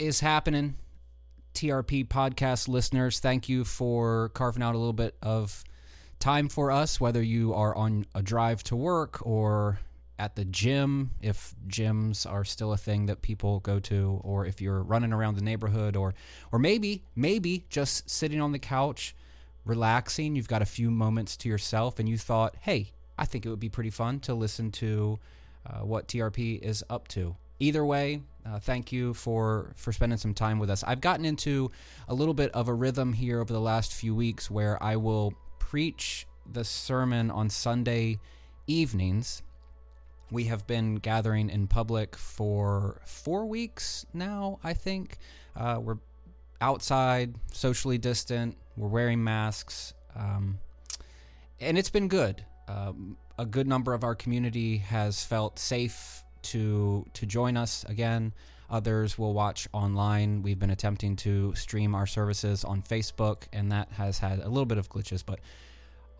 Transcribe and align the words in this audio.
is 0.00 0.20
happening? 0.20 0.76
TRP 1.54 2.08
podcast 2.08 2.68
listeners, 2.68 3.20
thank 3.20 3.48
you 3.48 3.64
for 3.64 4.30
carving 4.30 4.62
out 4.62 4.74
a 4.74 4.78
little 4.78 4.94
bit 4.94 5.14
of 5.22 5.62
time 6.18 6.48
for 6.48 6.70
us, 6.70 7.00
whether 7.00 7.22
you 7.22 7.52
are 7.52 7.74
on 7.74 8.06
a 8.14 8.22
drive 8.22 8.62
to 8.64 8.76
work 8.76 9.24
or 9.26 9.78
at 10.18 10.36
the 10.36 10.44
gym, 10.44 11.10
if 11.20 11.54
gyms 11.66 12.30
are 12.30 12.44
still 12.44 12.72
a 12.72 12.76
thing 12.76 13.06
that 13.06 13.20
people 13.20 13.60
go 13.60 13.78
to, 13.80 14.20
or 14.22 14.46
if 14.46 14.60
you're 14.60 14.82
running 14.82 15.12
around 15.12 15.36
the 15.36 15.42
neighborhood, 15.42 15.96
or 15.96 16.14
or 16.52 16.58
maybe 16.58 17.02
maybe 17.14 17.64
just 17.70 18.08
sitting 18.08 18.40
on 18.40 18.52
the 18.52 18.58
couch, 18.58 19.14
relaxing. 19.64 20.36
You've 20.36 20.48
got 20.48 20.62
a 20.62 20.66
few 20.66 20.90
moments 20.90 21.36
to 21.38 21.48
yourself, 21.48 21.98
and 21.98 22.08
you 22.08 22.18
thought, 22.18 22.54
hey, 22.60 22.92
I 23.18 23.24
think 23.24 23.44
it 23.44 23.48
would 23.48 23.60
be 23.60 23.70
pretty 23.70 23.90
fun 23.90 24.20
to 24.20 24.34
listen 24.34 24.70
to 24.72 25.18
uh, 25.66 25.78
what 25.80 26.08
TRP 26.08 26.60
is 26.60 26.84
up 26.90 27.08
to. 27.08 27.34
Either 27.58 27.84
way, 27.84 28.20
uh, 28.46 28.58
thank 28.58 28.92
you 28.92 29.14
for 29.14 29.72
for 29.76 29.92
spending 29.92 30.18
some 30.18 30.34
time 30.34 30.58
with 30.58 30.70
us. 30.70 30.82
I've 30.84 31.00
gotten 31.00 31.24
into 31.24 31.70
a 32.08 32.14
little 32.14 32.34
bit 32.34 32.50
of 32.52 32.68
a 32.68 32.74
rhythm 32.74 33.12
here 33.12 33.40
over 33.40 33.52
the 33.52 33.60
last 33.60 33.92
few 33.92 34.14
weeks 34.14 34.50
where 34.50 34.82
I 34.82 34.96
will 34.96 35.34
preach 35.58 36.26
the 36.50 36.64
sermon 36.64 37.30
on 37.30 37.50
Sunday 37.50 38.18
evenings. 38.66 39.42
We 40.30 40.44
have 40.44 40.66
been 40.66 40.96
gathering 40.96 41.50
in 41.50 41.66
public 41.66 42.16
for 42.16 43.00
four 43.04 43.46
weeks 43.46 44.06
now, 44.14 44.58
I 44.62 44.74
think. 44.74 45.18
Uh, 45.56 45.80
we're 45.82 45.98
outside, 46.60 47.34
socially 47.52 47.98
distant, 47.98 48.56
we're 48.76 48.88
wearing 48.88 49.24
masks, 49.24 49.92
um, 50.14 50.58
and 51.60 51.76
it's 51.76 51.90
been 51.90 52.08
good. 52.08 52.44
Um, 52.68 53.16
a 53.38 53.44
good 53.44 53.66
number 53.66 53.92
of 53.94 54.04
our 54.04 54.14
community 54.14 54.78
has 54.78 55.24
felt 55.24 55.58
safe 55.58 56.22
to 56.42 57.06
to 57.14 57.26
join 57.26 57.56
us 57.56 57.84
again. 57.88 58.32
Others 58.70 59.18
will 59.18 59.32
watch 59.32 59.68
online. 59.72 60.42
We've 60.42 60.58
been 60.58 60.70
attempting 60.70 61.16
to 61.16 61.54
stream 61.56 61.94
our 61.94 62.06
services 62.06 62.64
on 62.64 62.82
Facebook, 62.82 63.42
and 63.52 63.72
that 63.72 63.90
has 63.92 64.18
had 64.18 64.38
a 64.38 64.48
little 64.48 64.64
bit 64.64 64.78
of 64.78 64.88
glitches. 64.88 65.24
But 65.26 65.40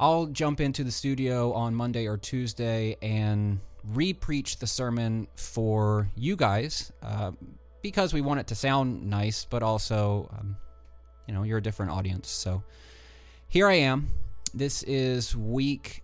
I'll 0.01 0.27
jump 0.27 0.61
into 0.61 0.83
the 0.83 0.91
studio 0.91 1.53
on 1.53 1.75
Monday 1.75 2.07
or 2.07 2.17
Tuesday 2.17 2.97
and 3.03 3.61
re-preach 3.93 4.59
the 4.59 4.67
sermon 4.67 5.29
for 5.37 6.09
you 6.17 6.37
guys 6.37 6.91
uh, 7.03 7.33
because 7.83 8.13
we 8.13 8.21
want 8.21 8.41
it 8.41 8.47
to 8.49 8.55
sound 8.55 9.09
nice, 9.09 9.45
but 9.45 9.63
also, 9.63 10.29
um, 10.39 10.57
you 11.27 11.35
know, 11.35 11.45
you're 11.45 11.59
a 11.59 11.63
different 11.63 11.93
audience. 11.93 12.29
So 12.29 12.63
here 13.49 13.69
I 13.69 13.75
am. 13.75 14.11
This 14.53 14.83
is 14.83 15.37
week 15.37 16.03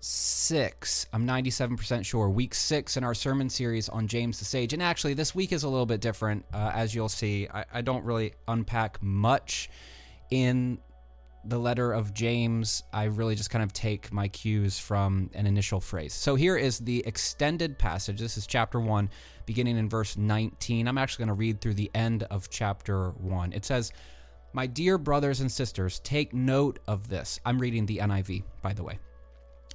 six. 0.00 1.06
I'm 1.12 1.26
97% 1.26 2.04
sure. 2.04 2.28
Week 2.28 2.54
six 2.54 2.96
in 2.96 3.04
our 3.04 3.14
sermon 3.14 3.48
series 3.48 3.88
on 3.88 4.06
James 4.06 4.38
the 4.38 4.44
Sage. 4.44 4.72
And 4.72 4.82
actually, 4.82 5.14
this 5.14 5.34
week 5.34 5.52
is 5.52 5.64
a 5.64 5.68
little 5.68 5.86
bit 5.86 6.00
different, 6.00 6.44
uh, 6.52 6.70
as 6.74 6.94
you'll 6.94 7.08
see. 7.08 7.48
I, 7.52 7.64
I, 7.74 7.80
don't 7.80 8.04
really 8.04 8.34
unpack 8.48 9.02
much 9.02 9.70
in 10.30 10.78
the 11.44 11.58
letter 11.58 11.92
of 11.92 12.12
James. 12.12 12.82
I 12.92 13.04
really 13.04 13.34
just 13.34 13.50
kind 13.50 13.62
of 13.62 13.72
take 13.72 14.12
my 14.12 14.28
cues 14.28 14.78
from 14.78 15.30
an 15.34 15.46
initial 15.46 15.80
phrase. 15.80 16.12
So 16.14 16.34
here 16.34 16.56
is 16.56 16.78
the 16.78 17.04
extended 17.06 17.78
passage. 17.78 18.20
This 18.20 18.36
is 18.36 18.46
chapter 18.46 18.80
one, 18.80 19.08
beginning 19.46 19.78
in 19.78 19.88
verse 19.88 20.16
19. 20.16 20.88
I'm 20.88 20.98
actually 20.98 21.24
going 21.26 21.34
to 21.36 21.40
read 21.40 21.60
through 21.60 21.74
the 21.74 21.90
end 21.94 22.24
of 22.24 22.50
chapter 22.50 23.10
one. 23.10 23.52
It 23.52 23.64
says, 23.64 23.92
My 24.52 24.66
dear 24.66 24.98
brothers 24.98 25.40
and 25.40 25.50
sisters, 25.50 26.00
take 26.00 26.34
note 26.34 26.80
of 26.88 27.08
this. 27.08 27.40
I'm 27.44 27.58
reading 27.58 27.86
the 27.86 27.98
NIV, 27.98 28.42
by 28.62 28.72
the 28.72 28.82
way. 28.82 28.98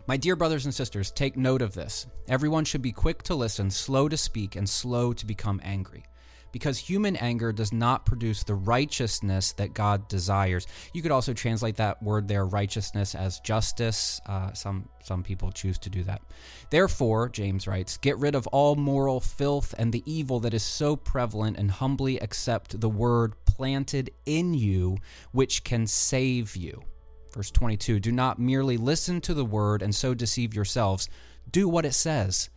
My 0.07 0.17
dear 0.17 0.35
brothers 0.35 0.65
and 0.65 0.73
sisters, 0.73 1.11
take 1.11 1.37
note 1.37 1.61
of 1.61 1.75
this. 1.75 2.07
Everyone 2.27 2.65
should 2.65 2.81
be 2.81 2.91
quick 2.91 3.21
to 3.23 3.35
listen, 3.35 3.69
slow 3.69 4.09
to 4.09 4.17
speak, 4.17 4.55
and 4.55 4.67
slow 4.67 5.13
to 5.13 5.25
become 5.25 5.61
angry. 5.63 6.05
Because 6.51 6.77
human 6.77 7.15
anger 7.15 7.53
does 7.53 7.71
not 7.71 8.05
produce 8.05 8.43
the 8.43 8.55
righteousness 8.55 9.53
that 9.53 9.73
God 9.73 10.09
desires. 10.09 10.67
You 10.91 11.01
could 11.01 11.11
also 11.11 11.33
translate 11.33 11.77
that 11.77 12.03
word 12.03 12.27
there, 12.27 12.45
righteousness, 12.45 13.15
as 13.15 13.39
justice. 13.39 14.19
Uh, 14.25 14.51
some 14.51 14.89
some 15.01 15.23
people 15.23 15.51
choose 15.51 15.77
to 15.77 15.89
do 15.89 16.03
that. 16.03 16.21
Therefore, 16.69 17.29
James 17.29 17.67
writes, 17.67 17.97
get 17.97 18.17
rid 18.17 18.35
of 18.35 18.47
all 18.47 18.75
moral 18.75 19.21
filth 19.21 19.73
and 19.77 19.93
the 19.93 20.03
evil 20.05 20.41
that 20.41 20.53
is 20.53 20.63
so 20.63 20.97
prevalent, 20.97 21.57
and 21.57 21.71
humbly 21.71 22.17
accept 22.19 22.81
the 22.81 22.89
word 22.89 23.33
planted 23.45 24.11
in 24.25 24.53
you, 24.53 24.97
which 25.31 25.63
can 25.63 25.87
save 25.87 26.57
you. 26.57 26.83
Verse 27.31 27.51
22 27.51 27.99
Do 27.99 28.11
not 28.11 28.39
merely 28.39 28.77
listen 28.77 29.21
to 29.21 29.33
the 29.33 29.45
word 29.45 29.81
and 29.81 29.95
so 29.95 30.13
deceive 30.13 30.53
yourselves. 30.53 31.09
Do 31.49 31.67
what 31.67 31.85
it 31.85 31.93
says. 31.93 32.49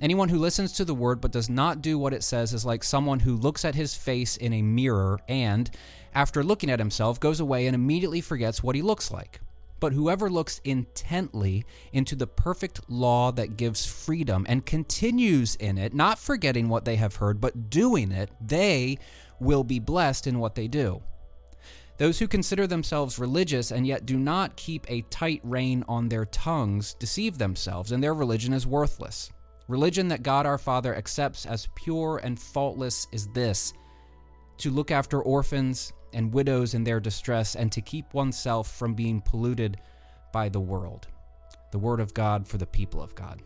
Anyone 0.00 0.28
who 0.28 0.38
listens 0.38 0.72
to 0.72 0.84
the 0.84 0.94
word 0.94 1.20
but 1.20 1.30
does 1.30 1.48
not 1.48 1.80
do 1.80 1.98
what 1.98 2.12
it 2.12 2.24
says 2.24 2.52
is 2.52 2.64
like 2.64 2.82
someone 2.82 3.20
who 3.20 3.36
looks 3.36 3.64
at 3.64 3.76
his 3.76 3.94
face 3.94 4.36
in 4.36 4.52
a 4.52 4.62
mirror 4.62 5.20
and, 5.28 5.70
after 6.14 6.42
looking 6.42 6.70
at 6.70 6.80
himself, 6.80 7.20
goes 7.20 7.38
away 7.38 7.66
and 7.66 7.74
immediately 7.74 8.20
forgets 8.20 8.62
what 8.62 8.74
he 8.74 8.82
looks 8.82 9.10
like. 9.10 9.40
But 9.78 9.92
whoever 9.92 10.30
looks 10.30 10.60
intently 10.64 11.64
into 11.92 12.16
the 12.16 12.26
perfect 12.26 12.88
law 12.88 13.30
that 13.32 13.56
gives 13.56 13.86
freedom 13.86 14.46
and 14.48 14.66
continues 14.66 15.56
in 15.56 15.78
it, 15.78 15.94
not 15.94 16.18
forgetting 16.18 16.68
what 16.68 16.84
they 16.84 16.96
have 16.96 17.16
heard, 17.16 17.40
but 17.40 17.70
doing 17.70 18.10
it, 18.10 18.30
they 18.40 18.98
will 19.38 19.64
be 19.64 19.78
blessed 19.78 20.26
in 20.26 20.38
what 20.38 20.54
they 20.54 20.68
do. 20.68 21.02
Those 21.96 22.18
who 22.18 22.26
consider 22.26 22.66
themselves 22.66 23.18
religious 23.18 23.70
and 23.70 23.86
yet 23.86 24.04
do 24.04 24.16
not 24.16 24.56
keep 24.56 24.90
a 24.90 25.02
tight 25.10 25.40
rein 25.44 25.84
on 25.86 26.08
their 26.08 26.24
tongues 26.26 26.94
deceive 26.94 27.38
themselves, 27.38 27.92
and 27.92 28.02
their 28.02 28.14
religion 28.14 28.52
is 28.52 28.66
worthless. 28.66 29.30
Religion 29.68 30.08
that 30.08 30.22
God 30.22 30.44
our 30.44 30.58
Father 30.58 30.94
accepts 30.94 31.46
as 31.46 31.68
pure 31.76 32.20
and 32.22 32.38
faultless 32.38 33.06
is 33.12 33.28
this 33.28 33.72
to 34.58 34.70
look 34.70 34.90
after 34.90 35.22
orphans 35.22 35.92
and 36.12 36.32
widows 36.32 36.74
in 36.74 36.84
their 36.84 37.00
distress, 37.00 37.56
and 37.56 37.72
to 37.72 37.80
keep 37.80 38.14
oneself 38.14 38.70
from 38.70 38.94
being 38.94 39.20
polluted 39.20 39.78
by 40.32 40.48
the 40.48 40.60
world. 40.60 41.08
The 41.72 41.78
Word 41.78 41.98
of 42.00 42.14
God 42.14 42.46
for 42.46 42.56
the 42.56 42.66
people 42.66 43.02
of 43.02 43.14
God. 43.16 43.42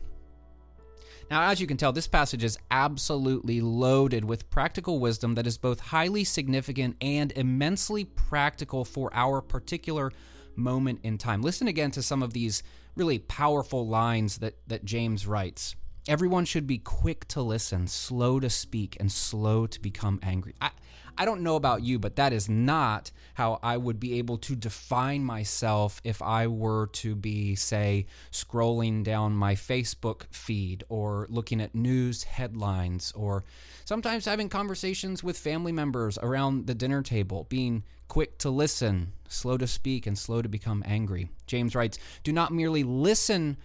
Now, 1.30 1.50
as 1.50 1.60
you 1.60 1.66
can 1.66 1.76
tell, 1.76 1.92
this 1.92 2.08
passage 2.08 2.42
is 2.42 2.58
absolutely 2.70 3.60
loaded 3.60 4.24
with 4.24 4.48
practical 4.48 4.98
wisdom 4.98 5.34
that 5.34 5.46
is 5.46 5.58
both 5.58 5.78
highly 5.78 6.24
significant 6.24 6.96
and 7.02 7.32
immensely 7.32 8.04
practical 8.04 8.84
for 8.86 9.10
our 9.12 9.42
particular 9.42 10.10
moment 10.56 11.00
in 11.02 11.18
time. 11.18 11.42
Listen 11.42 11.68
again 11.68 11.90
to 11.90 12.02
some 12.02 12.22
of 12.22 12.32
these 12.32 12.62
really 12.96 13.18
powerful 13.18 13.86
lines 13.86 14.38
that, 14.38 14.56
that 14.66 14.86
James 14.86 15.26
writes. 15.26 15.76
Everyone 16.08 16.46
should 16.46 16.66
be 16.66 16.78
quick 16.78 17.28
to 17.28 17.42
listen, 17.42 17.86
slow 17.86 18.40
to 18.40 18.48
speak, 18.48 18.96
and 18.98 19.12
slow 19.12 19.66
to 19.66 19.80
become 19.80 20.18
angry. 20.22 20.54
I, 20.62 20.70
I 21.18 21.24
don't 21.24 21.42
know 21.42 21.56
about 21.56 21.82
you, 21.82 21.98
but 21.98 22.14
that 22.16 22.32
is 22.32 22.48
not 22.48 23.10
how 23.34 23.58
I 23.60 23.76
would 23.76 23.98
be 23.98 24.18
able 24.18 24.38
to 24.38 24.54
define 24.54 25.24
myself 25.24 26.00
if 26.04 26.22
I 26.22 26.46
were 26.46 26.86
to 26.86 27.16
be, 27.16 27.56
say, 27.56 28.06
scrolling 28.30 29.02
down 29.02 29.32
my 29.32 29.56
Facebook 29.56 30.26
feed 30.30 30.84
or 30.88 31.26
looking 31.28 31.60
at 31.60 31.74
news 31.74 32.22
headlines 32.22 33.12
or 33.16 33.44
sometimes 33.84 34.26
having 34.26 34.48
conversations 34.48 35.24
with 35.24 35.36
family 35.36 35.72
members 35.72 36.18
around 36.18 36.68
the 36.68 36.74
dinner 36.74 37.02
table, 37.02 37.46
being 37.48 37.82
quick 38.06 38.38
to 38.38 38.50
listen, 38.50 39.12
slow 39.28 39.58
to 39.58 39.66
speak, 39.66 40.06
and 40.06 40.16
slow 40.16 40.40
to 40.40 40.48
become 40.48 40.84
angry. 40.86 41.30
James 41.48 41.74
writes 41.74 41.98
Do 42.22 42.32
not 42.32 42.52
merely 42.52 42.84
listen 42.84 43.56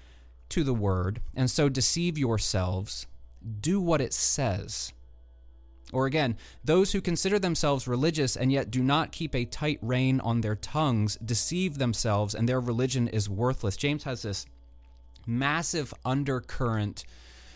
to 0.49 0.63
the 0.63 0.73
word 0.73 1.21
and 1.35 1.51
so 1.51 1.69
deceive 1.69 2.17
yourselves, 2.17 3.05
do 3.59 3.79
what 3.79 4.01
it 4.01 4.13
says. 4.13 4.91
Or 5.91 6.05
again, 6.07 6.37
those 6.63 6.91
who 6.91 7.01
consider 7.01 7.37
themselves 7.37 7.87
religious 7.87 8.35
and 8.35 8.51
yet 8.51 8.71
do 8.71 8.81
not 8.81 9.11
keep 9.11 9.35
a 9.35 9.45
tight 9.45 9.79
rein 9.81 10.19
on 10.21 10.41
their 10.41 10.55
tongues 10.55 11.17
deceive 11.17 11.77
themselves 11.77 12.33
and 12.33 12.47
their 12.47 12.59
religion 12.59 13.07
is 13.07 13.29
worthless. 13.29 13.77
James 13.77 14.03
has 14.03 14.21
this 14.23 14.45
massive 15.27 15.93
undercurrent 16.03 17.05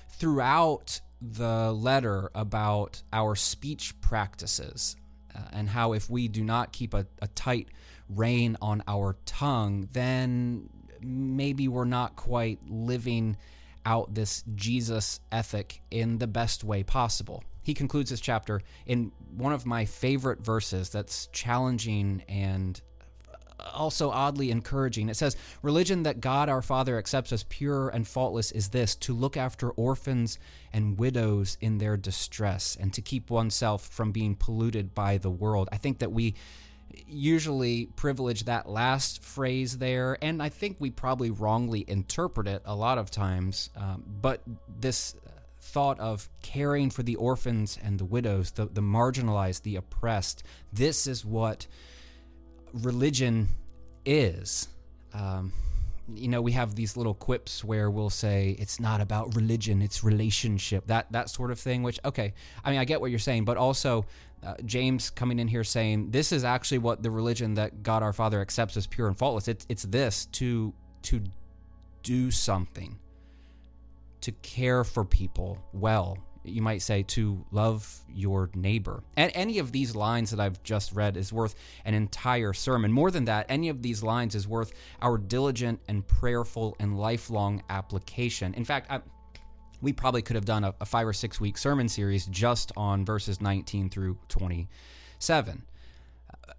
throughout 0.09 1.01
the 1.21 1.71
letter 1.71 2.29
about 2.35 3.01
our 3.11 3.35
speech 3.35 3.99
practices 4.01 4.95
uh, 5.35 5.39
and 5.51 5.69
how 5.69 5.93
if 5.93 6.09
we 6.09 6.27
do 6.27 6.43
not 6.43 6.71
keep 6.71 6.93
a, 6.93 7.07
a 7.21 7.27
tight 7.29 7.69
rein 8.09 8.55
on 8.61 8.83
our 8.87 9.17
tongue, 9.25 9.89
then 9.93 10.69
maybe 11.01 11.67
we're 11.67 11.85
not 11.85 12.15
quite 12.15 12.59
living 12.67 13.37
out 13.85 14.13
this 14.13 14.43
Jesus 14.55 15.19
ethic 15.31 15.81
in 15.89 16.17
the 16.17 16.27
best 16.27 16.63
way 16.63 16.83
possible 16.83 17.43
he 17.67 17.73
concludes 17.73 18.09
this 18.09 18.21
chapter 18.21 18.61
in 18.85 19.11
one 19.35 19.51
of 19.51 19.65
my 19.65 19.83
favorite 19.83 20.39
verses 20.39 20.87
that's 20.87 21.27
challenging 21.33 22.23
and 22.29 22.79
also 23.73 24.09
oddly 24.09 24.51
encouraging. 24.51 25.09
It 25.09 25.17
says, 25.17 25.35
Religion 25.61 26.03
that 26.03 26.21
God 26.21 26.47
our 26.47 26.61
Father 26.61 26.97
accepts 26.97 27.33
as 27.33 27.43
pure 27.43 27.89
and 27.89 28.07
faultless 28.07 28.51
is 28.53 28.69
this 28.69 28.95
to 28.95 29.13
look 29.13 29.35
after 29.35 29.71
orphans 29.71 30.39
and 30.71 30.97
widows 30.97 31.57
in 31.59 31.77
their 31.77 31.97
distress 31.97 32.77
and 32.79 32.93
to 32.93 33.01
keep 33.01 33.29
oneself 33.29 33.85
from 33.85 34.13
being 34.13 34.33
polluted 34.35 34.95
by 34.95 35.17
the 35.17 35.29
world. 35.29 35.67
I 35.69 35.75
think 35.75 35.99
that 35.99 36.13
we 36.13 36.35
usually 37.05 37.87
privilege 37.97 38.45
that 38.45 38.69
last 38.69 39.21
phrase 39.21 39.77
there, 39.77 40.17
and 40.21 40.41
I 40.41 40.47
think 40.47 40.77
we 40.79 40.89
probably 40.89 41.31
wrongly 41.31 41.83
interpret 41.85 42.47
it 42.47 42.61
a 42.63 42.77
lot 42.77 42.97
of 42.97 43.11
times. 43.11 43.71
Um, 43.75 44.05
but 44.21 44.41
this 44.79 45.17
thought 45.67 45.99
of 45.99 46.29
caring 46.41 46.89
for 46.89 47.03
the 47.03 47.15
orphans 47.15 47.77
and 47.83 47.99
the 47.99 48.05
widows, 48.05 48.51
the, 48.51 48.65
the 48.65 48.81
marginalized, 48.81 49.63
the 49.63 49.75
oppressed. 49.75 50.43
This 50.71 51.07
is 51.07 51.25
what 51.25 51.67
religion 52.73 53.49
is. 54.05 54.69
Um, 55.13 55.51
you 56.13 56.29
know, 56.29 56.41
we 56.41 56.53
have 56.53 56.75
these 56.75 56.95
little 56.95 57.13
quips 57.13 57.63
where 57.63 57.91
we'll 57.91 58.09
say 58.09 58.55
it's 58.59 58.79
not 58.79 59.01
about 59.01 59.35
religion, 59.35 59.81
it's 59.81 60.03
relationship, 60.03 60.87
that 60.87 61.11
that 61.11 61.29
sort 61.29 61.51
of 61.51 61.59
thing. 61.59 61.83
Which, 61.83 61.99
okay, 62.05 62.33
I 62.63 62.71
mean, 62.71 62.79
I 62.79 62.85
get 62.85 63.01
what 63.01 63.09
you're 63.09 63.19
saying, 63.19 63.43
but 63.43 63.57
also 63.57 64.05
uh, 64.45 64.55
James 64.65 65.09
coming 65.09 65.39
in 65.39 65.47
here 65.47 65.65
saying 65.65 66.11
this 66.11 66.31
is 66.31 66.43
actually 66.43 66.77
what 66.77 67.03
the 67.03 67.11
religion 67.11 67.55
that 67.55 67.83
God 67.83 68.03
our 68.03 68.13
Father 68.13 68.39
accepts 68.39 68.77
as 68.77 68.87
pure 68.87 69.07
and 69.07 69.17
faultless. 69.17 69.47
It's 69.47 69.65
it's 69.67 69.83
this 69.83 70.27
to 70.27 70.73
to 71.03 71.21
do 72.03 72.31
something, 72.31 72.97
to 74.21 74.31
care 74.31 74.83
for 74.83 75.03
people 75.03 75.57
well. 75.73 76.17
You 76.43 76.61
might 76.61 76.81
say 76.81 77.03
to 77.03 77.45
love 77.51 77.93
your 78.09 78.49
neighbor. 78.55 79.03
And 79.17 79.31
any 79.35 79.59
of 79.59 79.71
these 79.71 79.95
lines 79.95 80.31
that 80.31 80.39
I've 80.39 80.63
just 80.63 80.93
read 80.93 81.17
is 81.17 81.33
worth 81.33 81.55
an 81.83 81.93
entire 81.93 82.53
sermon. 82.53 82.91
More 82.91 83.11
than 83.11 83.25
that, 83.25 83.45
any 83.49 83.67
of 83.67 83.81
these 83.81 84.01
lines 84.01 84.33
is 84.33 84.47
worth 84.47 84.71
our 85.01 85.17
diligent 85.17 85.81
and 85.89 86.07
prayerful 86.07 86.75
and 86.79 86.97
lifelong 86.97 87.63
application. 87.69 88.53
In 88.53 88.63
fact, 88.63 88.89
I, 88.89 89.01
we 89.81 89.93
probably 89.93 90.21
could 90.21 90.35
have 90.35 90.45
done 90.45 90.63
a, 90.63 90.73
a 90.79 90.85
five 90.85 91.05
or 91.05 91.13
six 91.13 91.39
week 91.41 91.57
sermon 91.57 91.89
series 91.89 92.25
just 92.27 92.71
on 92.77 93.05
verses 93.05 93.41
19 93.41 93.89
through 93.89 94.17
27. 94.29 95.63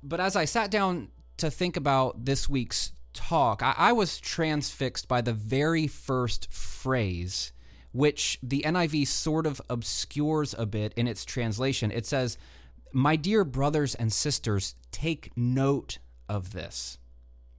But 0.02 0.20
as 0.20 0.37
I 0.37 0.44
sat 0.44 0.70
down 0.70 1.08
to 1.38 1.50
think 1.50 1.76
about 1.76 2.25
this 2.25 2.49
week's 2.49 2.93
talk, 3.12 3.62
I, 3.62 3.75
I 3.76 3.93
was 3.93 4.19
transfixed 4.19 5.08
by 5.08 5.20
the 5.20 5.32
very 5.32 5.87
first 5.87 6.52
phrase, 6.52 7.52
which 7.93 8.38
the 8.43 8.62
NIV 8.66 9.06
sort 9.06 9.46
of 9.46 9.60
obscures 9.69 10.55
a 10.56 10.66
bit 10.66 10.93
in 10.96 11.08
its 11.08 11.25
translation. 11.25 11.90
It 11.90 12.06
says, 12.06 12.38
My 12.93 13.16
dear 13.16 13.44
brothers 13.44 13.94
and 13.94 14.12
sisters, 14.12 14.75
take 14.90 15.37
note 15.37 15.99
of 16.28 16.52
this. 16.52 16.99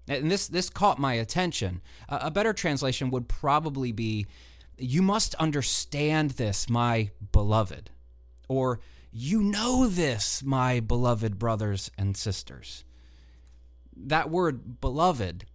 And 0.07 0.31
this, 0.31 0.47
this 0.47 0.69
caught 0.69 0.97
my 0.97 1.13
attention. 1.13 1.81
a 2.09 2.31
better 2.31 2.53
translation 2.53 3.11
would 3.11 3.27
probably 3.27 3.91
be, 3.91 4.25
you 4.77 5.03
must 5.03 5.35
understand 5.35 6.31
this, 6.31 6.67
my 6.67 7.11
beloved. 7.31 7.91
Or, 8.47 8.79
you 9.11 9.43
know 9.43 9.87
this, 9.87 10.43
my 10.43 10.79
beloved 10.79 11.37
brothers 11.37 11.91
and 11.97 12.17
sisters. 12.17 12.83
That 14.05 14.29
word, 14.29 14.79
beloved, 14.81 15.45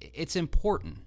it's 0.00 0.36
important. 0.36 0.98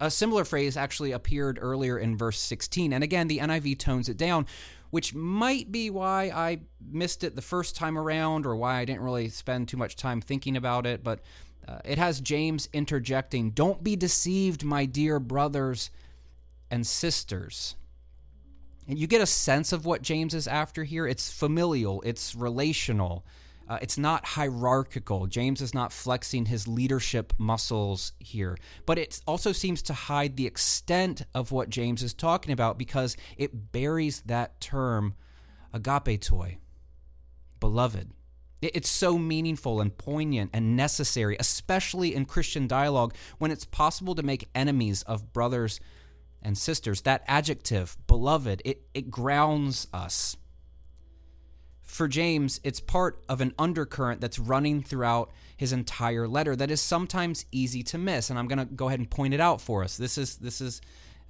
A 0.00 0.10
similar 0.10 0.44
phrase 0.44 0.76
actually 0.76 1.12
appeared 1.12 1.58
earlier 1.60 1.98
in 1.98 2.16
verse 2.16 2.40
16. 2.40 2.92
And 2.92 3.04
again, 3.04 3.28
the 3.28 3.38
NIV 3.38 3.78
tones 3.78 4.08
it 4.08 4.16
down, 4.16 4.46
which 4.90 5.14
might 5.14 5.70
be 5.70 5.90
why 5.90 6.24
I 6.34 6.60
missed 6.84 7.22
it 7.22 7.36
the 7.36 7.42
first 7.42 7.76
time 7.76 7.96
around 7.96 8.44
or 8.44 8.56
why 8.56 8.78
I 8.78 8.84
didn't 8.84 9.02
really 9.02 9.28
spend 9.28 9.68
too 9.68 9.76
much 9.76 9.94
time 9.96 10.20
thinking 10.20 10.56
about 10.56 10.86
it. 10.86 11.04
But 11.04 11.20
uh, 11.66 11.78
it 11.84 11.98
has 11.98 12.20
James 12.20 12.68
interjecting 12.72 13.50
Don't 13.50 13.84
be 13.84 13.94
deceived, 13.94 14.64
my 14.64 14.86
dear 14.86 15.20
brothers 15.20 15.90
and 16.70 16.86
sisters. 16.86 17.76
And 18.88 18.98
you 18.98 19.06
get 19.06 19.20
a 19.20 19.26
sense 19.26 19.72
of 19.72 19.86
what 19.86 20.02
James 20.02 20.34
is 20.34 20.48
after 20.48 20.84
here. 20.84 21.06
It's 21.06 21.30
familial, 21.30 22.02
it's 22.02 22.34
relational, 22.34 23.24
uh, 23.72 23.78
it's 23.80 23.96
not 23.96 24.26
hierarchical. 24.26 25.26
James 25.26 25.62
is 25.62 25.72
not 25.72 25.94
flexing 25.94 26.44
his 26.44 26.68
leadership 26.68 27.32
muscles 27.38 28.12
here. 28.18 28.58
But 28.84 28.98
it 28.98 29.22
also 29.26 29.52
seems 29.52 29.80
to 29.84 29.94
hide 29.94 30.36
the 30.36 30.46
extent 30.46 31.22
of 31.34 31.52
what 31.52 31.70
James 31.70 32.02
is 32.02 32.12
talking 32.12 32.52
about 32.52 32.76
because 32.76 33.16
it 33.38 33.72
buries 33.72 34.20
that 34.26 34.60
term 34.60 35.14
agapetoi, 35.72 36.58
beloved. 37.60 38.10
It's 38.60 38.90
so 38.90 39.16
meaningful 39.16 39.80
and 39.80 39.96
poignant 39.96 40.50
and 40.52 40.76
necessary, 40.76 41.38
especially 41.40 42.14
in 42.14 42.26
Christian 42.26 42.66
dialogue 42.66 43.14
when 43.38 43.50
it's 43.50 43.64
possible 43.64 44.14
to 44.16 44.22
make 44.22 44.50
enemies 44.54 45.00
of 45.04 45.32
brothers 45.32 45.80
and 46.42 46.58
sisters. 46.58 47.00
That 47.00 47.24
adjective, 47.26 47.96
beloved, 48.06 48.60
it, 48.66 48.82
it 48.92 49.10
grounds 49.10 49.88
us. 49.94 50.36
For 51.92 52.08
James, 52.08 52.58
it's 52.64 52.80
part 52.80 53.22
of 53.28 53.42
an 53.42 53.52
undercurrent 53.58 54.22
that's 54.22 54.38
running 54.38 54.82
throughout 54.82 55.30
his 55.58 55.74
entire 55.74 56.26
letter 56.26 56.56
that 56.56 56.70
is 56.70 56.80
sometimes 56.80 57.44
easy 57.52 57.82
to 57.82 57.98
miss. 57.98 58.30
And 58.30 58.38
I'm 58.38 58.48
going 58.48 58.60
to 58.60 58.64
go 58.64 58.88
ahead 58.88 58.98
and 58.98 59.10
point 59.10 59.34
it 59.34 59.40
out 59.40 59.60
for 59.60 59.84
us. 59.84 59.98
This 59.98 60.16
is, 60.16 60.36
this 60.36 60.62
is 60.62 60.80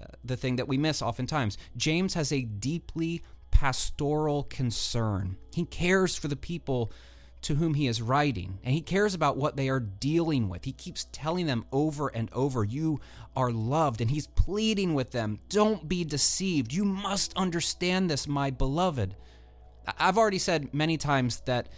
uh, 0.00 0.06
the 0.24 0.36
thing 0.36 0.54
that 0.56 0.68
we 0.68 0.78
miss 0.78 1.02
oftentimes. 1.02 1.58
James 1.76 2.14
has 2.14 2.30
a 2.30 2.42
deeply 2.42 3.22
pastoral 3.50 4.44
concern, 4.44 5.36
he 5.52 5.64
cares 5.64 6.16
for 6.16 6.28
the 6.28 6.36
people 6.36 6.92
to 7.42 7.56
whom 7.56 7.74
he 7.74 7.88
is 7.88 8.00
writing, 8.00 8.60
and 8.62 8.72
he 8.72 8.80
cares 8.80 9.14
about 9.14 9.36
what 9.36 9.56
they 9.56 9.68
are 9.68 9.80
dealing 9.80 10.48
with. 10.48 10.64
He 10.64 10.70
keeps 10.70 11.08
telling 11.10 11.46
them 11.46 11.64
over 11.72 12.06
and 12.06 12.30
over, 12.32 12.62
You 12.62 13.00
are 13.34 13.50
loved, 13.50 14.00
and 14.00 14.12
he's 14.12 14.28
pleading 14.28 14.94
with 14.94 15.10
them, 15.10 15.40
Don't 15.48 15.88
be 15.88 16.04
deceived. 16.04 16.72
You 16.72 16.84
must 16.84 17.36
understand 17.36 18.08
this, 18.08 18.28
my 18.28 18.50
beloved. 18.50 19.16
I've 19.98 20.18
already 20.18 20.38
said 20.38 20.72
many 20.72 20.96
times 20.96 21.40
that 21.46 21.68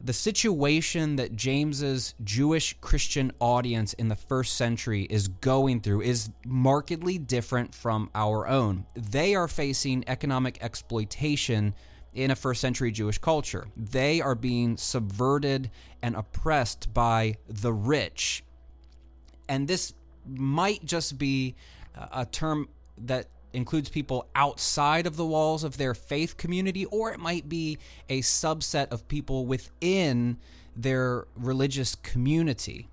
the 0.00 0.12
situation 0.12 1.16
that 1.16 1.34
James's 1.34 2.14
Jewish 2.22 2.76
Christian 2.80 3.32
audience 3.40 3.92
in 3.94 4.08
the 4.08 4.16
first 4.16 4.56
century 4.56 5.02
is 5.10 5.28
going 5.28 5.80
through 5.80 6.02
is 6.02 6.30
markedly 6.46 7.18
different 7.18 7.74
from 7.74 8.10
our 8.14 8.46
own. 8.46 8.86
They 8.94 9.34
are 9.34 9.48
facing 9.48 10.04
economic 10.06 10.58
exploitation 10.62 11.74
in 12.14 12.30
a 12.30 12.36
first 12.36 12.60
century 12.60 12.92
Jewish 12.92 13.18
culture. 13.18 13.66
They 13.76 14.20
are 14.20 14.34
being 14.34 14.76
subverted 14.76 15.70
and 16.02 16.14
oppressed 16.14 16.94
by 16.94 17.36
the 17.48 17.72
rich. 17.72 18.44
And 19.48 19.66
this 19.66 19.94
might 20.26 20.84
just 20.84 21.18
be 21.18 21.56
a 22.12 22.24
term 22.24 22.68
that 22.98 23.26
includes 23.52 23.88
people 23.88 24.28
outside 24.34 25.06
of 25.06 25.16
the 25.16 25.24
walls 25.24 25.64
of 25.64 25.76
their 25.76 25.94
faith 25.94 26.36
community, 26.36 26.84
or 26.86 27.12
it 27.12 27.18
might 27.18 27.48
be 27.48 27.78
a 28.08 28.20
subset 28.20 28.88
of 28.88 29.08
people 29.08 29.46
within 29.46 30.38
their 30.76 31.26
religious 31.36 31.94
community. 31.94 32.88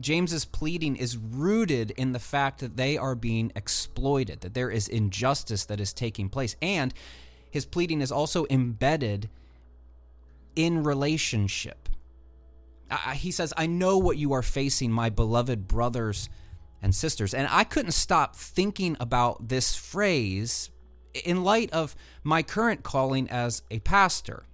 James's 0.00 0.44
pleading 0.44 0.96
is 0.96 1.16
rooted 1.16 1.92
in 1.92 2.12
the 2.12 2.18
fact 2.18 2.60
that 2.60 2.76
they 2.76 2.98
are 2.98 3.14
being 3.14 3.50
exploited, 3.56 4.40
that 4.42 4.54
there 4.54 4.70
is 4.70 4.88
injustice 4.88 5.64
that 5.66 5.80
is 5.80 5.92
taking 5.92 6.28
place, 6.28 6.56
and 6.60 6.92
his 7.50 7.64
pleading 7.64 8.00
is 8.00 8.12
also 8.12 8.46
embedded 8.50 9.30
in 10.54 10.84
relationship. 10.84 11.88
Uh, 12.90 12.96
he 13.12 13.30
says, 13.30 13.54
I 13.56 13.66
know 13.66 13.98
what 13.98 14.18
you 14.18 14.32
are 14.32 14.42
facing, 14.42 14.90
my 14.90 15.08
beloved 15.08 15.68
brothers 15.68 16.28
and 16.82 16.94
sisters. 16.94 17.34
And 17.34 17.48
I 17.50 17.64
couldn't 17.64 17.92
stop 17.92 18.36
thinking 18.36 18.96
about 19.00 19.48
this 19.48 19.74
phrase 19.74 20.70
in 21.24 21.42
light 21.42 21.72
of 21.72 21.96
my 22.22 22.42
current 22.42 22.82
calling 22.82 23.28
as 23.30 23.62
a 23.70 23.80
pastor, 23.80 24.44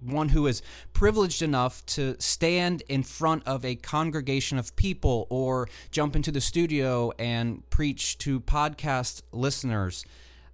one 0.00 0.30
who 0.30 0.46
is 0.46 0.62
privileged 0.92 1.42
enough 1.42 1.84
to 1.84 2.16
stand 2.18 2.82
in 2.88 3.02
front 3.02 3.42
of 3.46 3.64
a 3.64 3.74
congregation 3.76 4.58
of 4.58 4.74
people 4.76 5.26
or 5.28 5.68
jump 5.90 6.16
into 6.16 6.32
the 6.32 6.40
studio 6.40 7.12
and 7.18 7.68
preach 7.70 8.16
to 8.18 8.40
podcast 8.40 9.22
listeners 9.32 10.04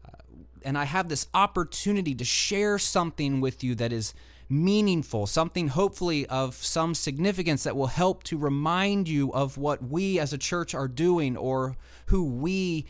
uh, 0.05 0.23
and 0.63 0.77
I 0.77 0.85
have 0.85 1.09
this 1.09 1.29
opportunity 1.33 2.15
to 2.17 2.25
share 2.25 2.79
something 2.79 3.41
with 3.41 3.63
you 3.63 3.77
that 3.77 3.93
is 3.93 4.15
meaningful, 4.49 5.27
something 5.27 5.69
hopefully 5.69 6.27
of 6.27 6.55
some 6.55 6.95
significance 6.95 7.65
that 7.65 7.77
will 7.77 7.89
help 7.89 8.23
to 8.25 8.39
remind 8.39 9.09
you 9.09 9.33
of 9.33 9.59
what 9.59 9.83
we 9.83 10.19
as 10.19 10.33
a 10.33 10.39
church 10.39 10.75
are 10.75 10.89
doing 10.89 11.37
or 11.37 11.77
who 12.07 12.25
we 12.25 12.87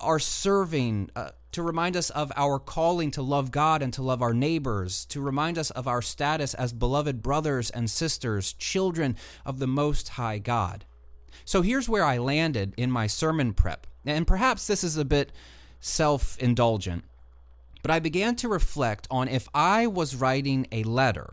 are 0.00 0.18
serving, 0.18 1.10
uh, 1.16 1.30
to 1.52 1.62
remind 1.62 1.96
us 1.96 2.10
of 2.10 2.30
our 2.36 2.58
calling 2.58 3.10
to 3.10 3.22
love 3.22 3.50
God 3.50 3.82
and 3.82 3.92
to 3.94 4.02
love 4.02 4.20
our 4.20 4.34
neighbors, 4.34 5.06
to 5.06 5.20
remind 5.20 5.58
us 5.58 5.70
of 5.70 5.88
our 5.88 6.02
status 6.02 6.54
as 6.54 6.72
beloved 6.72 7.22
brothers 7.22 7.70
and 7.70 7.90
sisters, 7.90 8.52
children 8.52 9.16
of 9.46 9.58
the 9.58 9.66
Most 9.66 10.10
High 10.10 10.38
God. 10.38 10.84
So 11.44 11.62
here's 11.62 11.88
where 11.88 12.04
I 12.04 12.18
landed 12.18 12.74
in 12.76 12.90
my 12.90 13.06
sermon 13.06 13.54
prep. 13.54 13.86
And 14.04 14.26
perhaps 14.26 14.66
this 14.66 14.84
is 14.84 14.96
a 14.96 15.04
bit 15.04 15.32
self 15.80 16.38
indulgent. 16.38 17.04
But 17.88 17.94
I 17.94 18.00
began 18.00 18.36
to 18.36 18.50
reflect 18.50 19.08
on 19.10 19.28
if 19.28 19.48
I 19.54 19.86
was 19.86 20.14
writing 20.14 20.66
a 20.70 20.82
letter, 20.82 21.32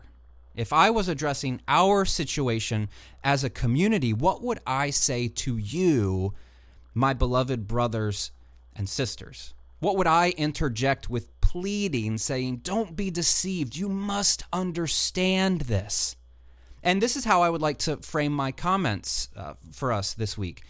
if 0.54 0.72
I 0.72 0.88
was 0.88 1.06
addressing 1.06 1.60
our 1.68 2.06
situation 2.06 2.88
as 3.22 3.44
a 3.44 3.50
community, 3.50 4.14
what 4.14 4.42
would 4.42 4.60
I 4.66 4.88
say 4.88 5.28
to 5.28 5.58
you, 5.58 6.32
my 6.94 7.12
beloved 7.12 7.68
brothers 7.68 8.30
and 8.74 8.88
sisters? 8.88 9.52
What 9.80 9.98
would 9.98 10.06
I 10.06 10.30
interject 10.30 11.10
with 11.10 11.38
pleading, 11.42 12.16
saying, 12.16 12.60
Don't 12.62 12.96
be 12.96 13.10
deceived. 13.10 13.76
You 13.76 13.90
must 13.90 14.42
understand 14.50 15.60
this. 15.60 16.16
And 16.82 17.02
this 17.02 17.16
is 17.16 17.26
how 17.26 17.42
I 17.42 17.50
would 17.50 17.60
like 17.60 17.76
to 17.80 17.98
frame 17.98 18.32
my 18.32 18.50
comments 18.50 19.28
uh, 19.36 19.56
for 19.72 19.92
us 19.92 20.14
this 20.14 20.38
week. 20.38 20.62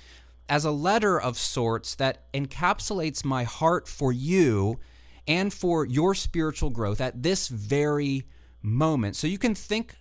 as 0.49 0.65
a 0.65 0.73
letter 0.73 1.21
of 1.21 1.39
sorts 1.39 1.95
that 1.95 2.33
encapsulates 2.33 3.25
my 3.25 3.45
heart 3.45 3.87
for 3.87 4.13
you 4.13 4.81
and 5.27 5.53
for 5.53 5.85
your 5.85 6.15
spiritual 6.15 6.71
growth 6.71 7.01
at 7.01 7.23
this 7.23 7.49
very 7.49 8.25
moment. 8.63 9.17
So 9.17 9.27
you 9.27 9.39
can 9.39 9.55
think 9.55 9.97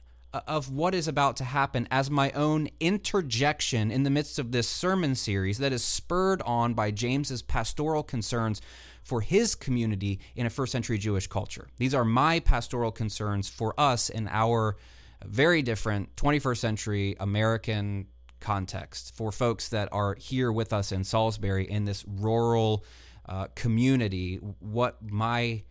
of 0.48 0.70
what 0.70 0.94
is 0.94 1.08
about 1.08 1.38
to 1.38 1.44
happen 1.44 1.88
as 1.90 2.10
my 2.12 2.32
own 2.32 2.68
interjection 2.80 3.92
in 3.92 4.04
the 4.04 4.10
midst 4.10 4.38
of 4.38 4.52
this 4.52 4.68
sermon 4.68 5.16
series 5.16 5.60
that 5.60 5.72
is 5.72 5.84
spurred 5.84 6.42
on 6.42 6.74
by 6.74 6.92
James's 6.92 7.42
pastoral 7.42 8.04
concerns 8.04 8.62
for 9.04 9.22
his 9.22 9.56
community 9.56 10.20
in 10.36 10.46
a 10.46 10.50
first 10.50 10.72
century 10.72 10.98
Jewish 10.98 11.28
culture. 11.28 11.68
These 11.78 11.94
are 11.94 12.04
my 12.04 12.40
pastoral 12.40 12.92
concerns 12.92 13.48
for 13.48 13.80
us 13.80 14.10
in 14.10 14.28
our 14.28 14.78
very 15.24 15.62
different 15.62 16.16
21st 16.16 16.58
century 16.58 17.16
American 17.20 18.08
context 18.40 19.16
for 19.16 19.32
folks 19.32 19.70
that 19.70 19.90
are 19.92 20.16
here 20.16 20.52
with 20.52 20.74
us 20.74 20.92
in 20.92 21.04
Salisbury 21.04 21.70
in 21.70 21.86
this 21.86 22.04
rural 22.08 22.84
uh, 23.28 23.48
community, 23.56 24.38
what 24.60 24.98
my 25.02 25.64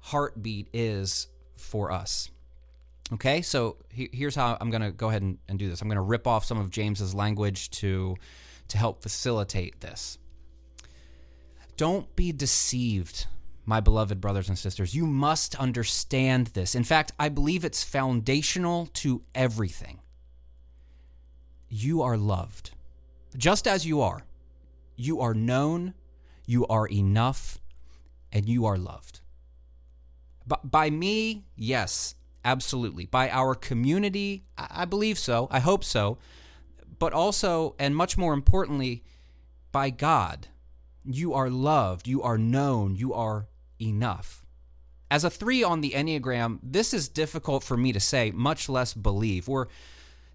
heartbeat 0.00 0.68
is 0.72 1.28
for 1.56 1.90
us. 1.92 2.30
Okay, 3.12 3.40
so 3.40 3.76
he, 3.88 4.10
here's 4.12 4.34
how 4.34 4.58
I'm 4.60 4.70
going 4.70 4.82
to 4.82 4.90
go 4.90 5.08
ahead 5.08 5.22
and, 5.22 5.38
and 5.48 5.58
do 5.58 5.68
this. 5.68 5.80
I'm 5.80 5.88
going 5.88 5.96
to 5.96 6.02
rip 6.02 6.26
off 6.26 6.44
some 6.44 6.58
of 6.58 6.70
James's 6.70 7.14
language 7.14 7.70
to 7.70 8.16
to 8.68 8.78
help 8.78 9.02
facilitate 9.02 9.80
this. 9.80 10.18
Don't 11.78 12.14
be 12.14 12.32
deceived, 12.32 13.26
my 13.64 13.80
beloved 13.80 14.20
brothers 14.20 14.48
and 14.48 14.58
sisters. 14.58 14.94
You 14.94 15.06
must 15.06 15.54
understand 15.54 16.48
this. 16.48 16.74
In 16.74 16.84
fact, 16.84 17.12
I 17.18 17.30
believe 17.30 17.64
it's 17.64 17.82
foundational 17.82 18.86
to 18.94 19.22
everything. 19.34 20.00
You 21.70 22.02
are 22.02 22.16
loved, 22.16 22.72
just 23.36 23.66
as 23.66 23.86
you 23.86 24.00
are. 24.02 24.22
You 24.96 25.20
are 25.20 25.34
known, 25.34 25.94
you 26.48 26.66
are 26.66 26.88
enough, 26.88 27.60
and 28.32 28.48
you 28.48 28.66
are 28.66 28.76
loved. 28.76 29.20
But 30.44 30.70
by 30.70 30.90
me, 30.90 31.44
yes, 31.54 32.16
Absolutely. 32.48 33.04
By 33.04 33.28
our 33.28 33.54
community, 33.54 34.44
I 34.56 34.86
believe 34.86 35.18
so. 35.18 35.48
I 35.50 35.60
hope 35.60 35.84
so. 35.84 36.16
But 36.98 37.12
also, 37.12 37.74
and 37.78 37.94
much 37.94 38.16
more 38.16 38.32
importantly, 38.32 39.04
by 39.70 39.90
God. 39.90 40.48
You 41.04 41.34
are 41.34 41.50
loved. 41.50 42.08
You 42.08 42.22
are 42.22 42.38
known. 42.38 42.96
You 42.96 43.12
are 43.12 43.48
enough. 43.78 44.46
As 45.10 45.24
a 45.24 45.30
three 45.30 45.62
on 45.62 45.82
the 45.82 45.90
Enneagram, 45.90 46.58
this 46.62 46.94
is 46.94 47.10
difficult 47.10 47.62
for 47.64 47.76
me 47.76 47.92
to 47.92 48.00
say, 48.00 48.30
much 48.30 48.66
less 48.66 48.94
believe. 48.94 49.46
We're 49.46 49.66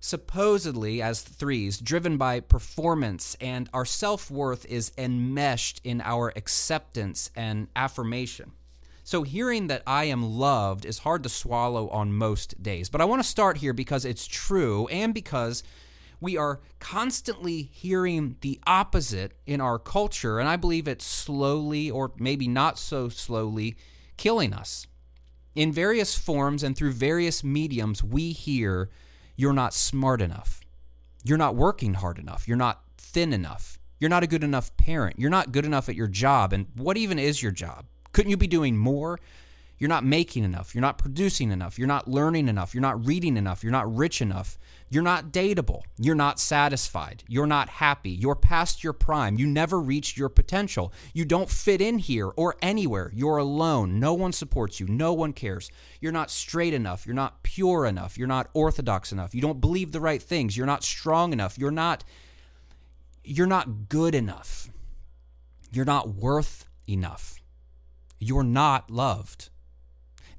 supposedly, 0.04 1.02
as 1.02 1.22
threes, 1.22 1.80
driven 1.80 2.18
by 2.18 2.42
performance, 2.42 3.38
and 3.40 3.70
our 3.74 3.86
self 3.86 4.30
worth 4.30 4.66
is 4.66 4.92
enmeshed 4.98 5.80
in 5.86 6.02
our 6.02 6.34
acceptance 6.36 7.32
and 7.38 7.70
affirmation. 7.74 8.52
So, 9.06 9.24
hearing 9.24 9.68
that 9.68 9.82
I 9.88 10.04
am 10.06 10.22
loved 10.22 10.84
is 10.84 11.00
hard 11.00 11.24
to 11.24 11.30
swallow 11.30 11.88
on 11.88 12.12
most 12.12 12.62
days. 12.62 12.90
But 12.90 13.00
I 13.00 13.06
want 13.06 13.24
to 13.24 13.28
start 13.28 13.60
here 13.60 13.72
because 13.72 14.04
it's 14.04 14.28
true 14.28 14.88
and 14.88 15.14
because 15.14 15.64
we 16.20 16.36
are 16.36 16.60
constantly 16.80 17.70
hearing 17.72 18.36
the 18.42 18.60
opposite 18.68 19.32
in 19.46 19.62
our 19.62 19.80
culture. 19.80 20.38
And 20.38 20.50
I 20.50 20.58
believe 20.58 20.86
it's 20.86 21.06
slowly, 21.06 21.90
or 21.90 22.12
maybe 22.18 22.50
not 22.50 22.78
so 22.78 23.08
slowly, 23.08 23.78
killing 24.18 24.54
us. 24.54 24.86
In 25.56 25.72
various 25.72 26.18
forms 26.18 26.62
and 26.62 26.76
through 26.76 26.92
various 26.92 27.42
mediums, 27.42 28.04
we 28.04 28.34
hear 28.34 28.90
you're 29.36 29.54
not 29.54 29.74
smart 29.74 30.22
enough. 30.22 30.62
You're 31.24 31.38
not 31.38 31.56
working 31.56 31.96
hard 31.96 32.20
enough. 32.20 32.48
You're 32.48 32.58
not 32.58 32.82
thin 32.98 33.34
enough. 33.34 33.80
You're 34.00 34.10
not 34.10 34.24
a 34.24 34.28
good 34.28 34.44
enough 34.44 34.76
parent. 34.78 35.18
You're 35.18 35.30
not 35.30 35.52
good 35.52 35.66
enough 35.66 35.88
at 35.88 35.96
your 35.96 36.08
job. 36.08 36.52
And 36.52 36.68
what 36.76 36.98
even 36.98 37.18
is 37.18 37.42
your 37.42 37.52
job? 37.52 37.86
Couldn't 38.12 38.32
you 38.32 38.38
be 38.38 38.48
doing 38.48 38.78
more? 38.78 39.20
You're 39.78 39.90
not 39.90 40.06
making 40.06 40.44
enough. 40.44 40.74
You're 40.74 40.82
not 40.82 40.98
producing 40.98 41.52
enough. 41.52 41.78
You're 41.78 41.88
not 41.88 42.08
learning 42.08 42.48
enough. 42.48 42.74
You're 42.74 42.82
not 42.82 43.06
reading 43.06 43.38
enough. 43.38 43.64
You're 43.64 43.72
not 43.72 43.94
rich 43.94 44.22
enough. 44.22 44.58
You're 44.90 45.04
not 45.04 45.32
dateable. 45.32 45.82
You're 45.98 46.16
not 46.16 46.40
satisfied. 46.40 47.24
You're 47.28 47.48
not 47.48 47.68
happy. 47.68 48.12
You're 48.12 48.36
past 48.36 48.84
your 48.84 48.94
prime. 48.94 49.38
You 49.38 49.48
never 49.48 49.80
reached 49.80 50.18
your 50.18 50.30
potential. 50.30 50.94
You 51.14 51.26
don't 51.26 51.50
fit 51.50 51.82
in 51.82 51.98
here 51.98 52.28
or 52.38 52.56
anywhere. 52.62 53.12
You're 53.14 53.38
alone. 53.38 54.00
No 54.00 54.14
one 54.14 54.32
supports 54.32 54.80
you. 54.80 54.88
No 54.88 55.12
one 55.12 55.34
cares. 55.34 55.70
You're 56.00 56.12
not 56.12 56.32
straight 56.32 56.74
enough. 56.74 57.06
You're 57.06 57.16
not 57.16 57.43
pure 57.56 57.86
enough. 57.86 58.18
You're 58.18 58.28
not 58.28 58.50
orthodox 58.54 59.12
enough. 59.12 59.36
You 59.36 59.42
don't 59.42 59.62
believe 59.62 59.92
the 59.92 60.02
right 60.02 60.22
things. 60.22 60.56
You're 60.56 60.66
not 60.66 60.84
strong 60.84 61.34
enough. 61.34 61.58
You're 61.58 61.72
not 61.72 62.04
you're 63.24 63.48
not 63.48 63.90
good 63.90 64.16
enough. 64.16 64.70
You're 65.72 65.86
not 65.86 66.10
worth 66.10 66.66
enough 66.88 67.40
you're 68.24 68.44
not 68.44 68.90
loved. 68.90 69.50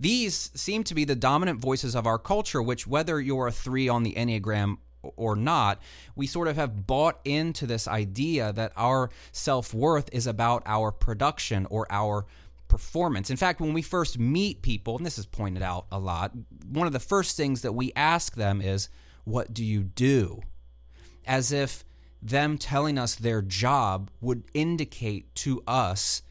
These 0.01 0.51
seem 0.55 0.85
to 0.85 0.95
be 0.95 1.05
the 1.05 1.15
dominant 1.15 1.61
voices 1.61 1.95
of 1.95 2.07
our 2.07 2.19
culture, 2.19 2.63
which, 2.63 2.87
whether 2.87 3.21
you're 3.21 3.47
a 3.47 3.53
three 3.53 3.89
on 3.89 4.03
the 4.03 4.15
Enneagram 4.15 4.79
or 5.17 5.37
not, 5.37 5.81
we 6.17 6.27
sort 6.27 6.49
of 6.49 6.57
have 6.57 6.87
bought 6.87 7.21
into 7.25 7.67
this 7.67 7.87
idea 7.87 8.53
that 8.53 8.73
our 8.77 9.11
self 9.33 9.73
worth 9.73 10.09
is 10.13 10.27
about 10.27 10.63
our 10.67 10.91
production 10.91 11.67
or 11.71 11.87
our 11.91 12.27
performance. 12.69 13.31
In 13.31 13.37
fact, 13.37 13.61
when 13.61 13.73
we 13.73 13.83
first 13.83 14.19
meet 14.19 14.63
people, 14.63 14.97
and 14.97 15.05
this 15.05 15.19
is 15.19 15.27
pointed 15.27 15.63
out 15.63 15.87
a 15.93 15.99
lot, 15.99 16.33
one 16.69 16.87
of 16.87 16.93
the 16.93 17.01
first 17.01 17.37
things 17.37 17.63
that 17.63 17.73
we 17.73 17.93
ask 17.95 18.35
them 18.35 18.61
is, 18.61 18.89
What 19.25 19.55
do 19.55 19.65
you 19.65 19.83
do? 19.83 20.41
As 21.27 21.53
if 21.53 21.85
them 22.21 22.59
telling 22.59 22.99
us 22.99 23.15
their 23.15 23.43
job 23.43 24.11
would 24.21 24.45
indicate 24.55 25.35
to 25.35 25.63
us 25.67 26.23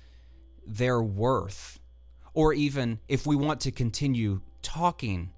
their 0.65 1.01
worth, 1.01 1.79
or 2.33 2.53
even 2.53 2.99
if 3.07 3.27
we 3.27 3.35
want 3.35 3.59
to 3.61 3.71
continue 3.71 4.41
talking 4.61 5.31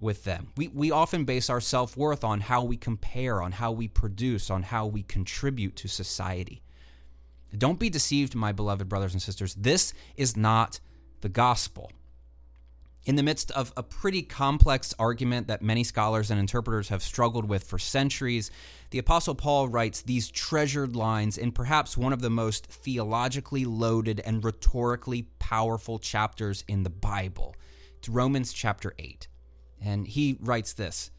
with 0.00 0.24
them. 0.24 0.52
We, 0.56 0.68
we 0.68 0.90
often 0.90 1.24
base 1.24 1.50
our 1.50 1.60
self 1.60 1.96
worth 1.96 2.24
on 2.24 2.40
how 2.40 2.62
we 2.64 2.76
compare, 2.76 3.42
on 3.42 3.52
how 3.52 3.72
we 3.72 3.88
produce, 3.88 4.50
on 4.50 4.62
how 4.62 4.86
we 4.86 5.02
contribute 5.02 5.76
to 5.76 5.88
society. 5.88 6.62
Don't 7.56 7.78
be 7.78 7.90
deceived, 7.90 8.34
my 8.34 8.52
beloved 8.52 8.88
brothers 8.88 9.12
and 9.12 9.22
sisters. 9.22 9.54
This 9.54 9.94
is 10.16 10.36
not 10.36 10.80
the 11.20 11.28
gospel 11.28 11.90
in 13.06 13.14
the 13.14 13.22
midst 13.22 13.52
of 13.52 13.72
a 13.76 13.84
pretty 13.84 14.20
complex 14.20 14.92
argument 14.98 15.46
that 15.46 15.62
many 15.62 15.84
scholars 15.84 16.30
and 16.30 16.40
interpreters 16.40 16.88
have 16.88 17.02
struggled 17.02 17.48
with 17.48 17.62
for 17.62 17.78
centuries, 17.78 18.50
the 18.90 18.98
Apostle 18.98 19.36
Paul 19.36 19.68
writes 19.68 20.02
these 20.02 20.28
treasured 20.28 20.96
lines 20.96 21.38
in 21.38 21.52
perhaps 21.52 21.96
one 21.96 22.12
of 22.12 22.20
the 22.20 22.30
most 22.30 22.66
theologically 22.66 23.64
loaded 23.64 24.20
and 24.20 24.44
rhetorically 24.44 25.28
powerful 25.38 26.00
chapters 26.00 26.64
in 26.66 26.82
the 26.82 26.90
Bible. 26.90 27.54
It's 27.98 28.08
Romans 28.08 28.52
chapter 28.52 28.92
8. 28.98 29.28
And 29.80 30.08
he 30.08 30.36
writes 30.40 30.72
this 30.72 31.12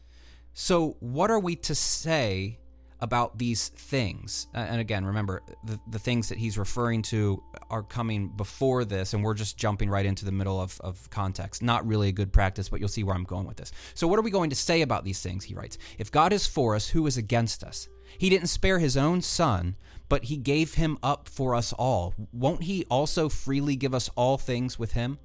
So, 0.52 0.98
what 1.00 1.30
are 1.30 1.40
we 1.40 1.56
to 1.56 1.74
say 1.74 2.58
about 3.00 3.38
these 3.38 3.68
things. 3.68 4.48
And 4.54 4.80
again, 4.80 5.04
remember, 5.04 5.42
the, 5.64 5.78
the 5.88 5.98
things 5.98 6.28
that 6.28 6.38
he's 6.38 6.58
referring 6.58 7.02
to 7.02 7.42
are 7.70 7.82
coming 7.82 8.28
before 8.28 8.84
this, 8.84 9.14
and 9.14 9.22
we're 9.22 9.34
just 9.34 9.56
jumping 9.56 9.88
right 9.88 10.06
into 10.06 10.24
the 10.24 10.32
middle 10.32 10.60
of, 10.60 10.80
of 10.80 11.08
context. 11.10 11.62
Not 11.62 11.86
really 11.86 12.08
a 12.08 12.12
good 12.12 12.32
practice, 12.32 12.68
but 12.68 12.80
you'll 12.80 12.88
see 12.88 13.04
where 13.04 13.14
I'm 13.14 13.24
going 13.24 13.46
with 13.46 13.56
this. 13.56 13.72
So, 13.94 14.06
what 14.08 14.18
are 14.18 14.22
we 14.22 14.30
going 14.30 14.50
to 14.50 14.56
say 14.56 14.82
about 14.82 15.04
these 15.04 15.20
things? 15.20 15.44
He 15.44 15.54
writes 15.54 15.78
If 15.98 16.10
God 16.10 16.32
is 16.32 16.46
for 16.46 16.74
us, 16.74 16.88
who 16.88 17.06
is 17.06 17.16
against 17.16 17.62
us? 17.62 17.88
He 18.16 18.30
didn't 18.30 18.48
spare 18.48 18.78
his 18.78 18.96
own 18.96 19.20
son, 19.20 19.76
but 20.08 20.24
he 20.24 20.36
gave 20.36 20.74
him 20.74 20.98
up 21.02 21.28
for 21.28 21.54
us 21.54 21.72
all. 21.74 22.14
Won't 22.32 22.64
he 22.64 22.84
also 22.90 23.28
freely 23.28 23.76
give 23.76 23.94
us 23.94 24.08
all 24.16 24.38
things 24.38 24.78
with 24.78 24.92
him? 24.92 25.18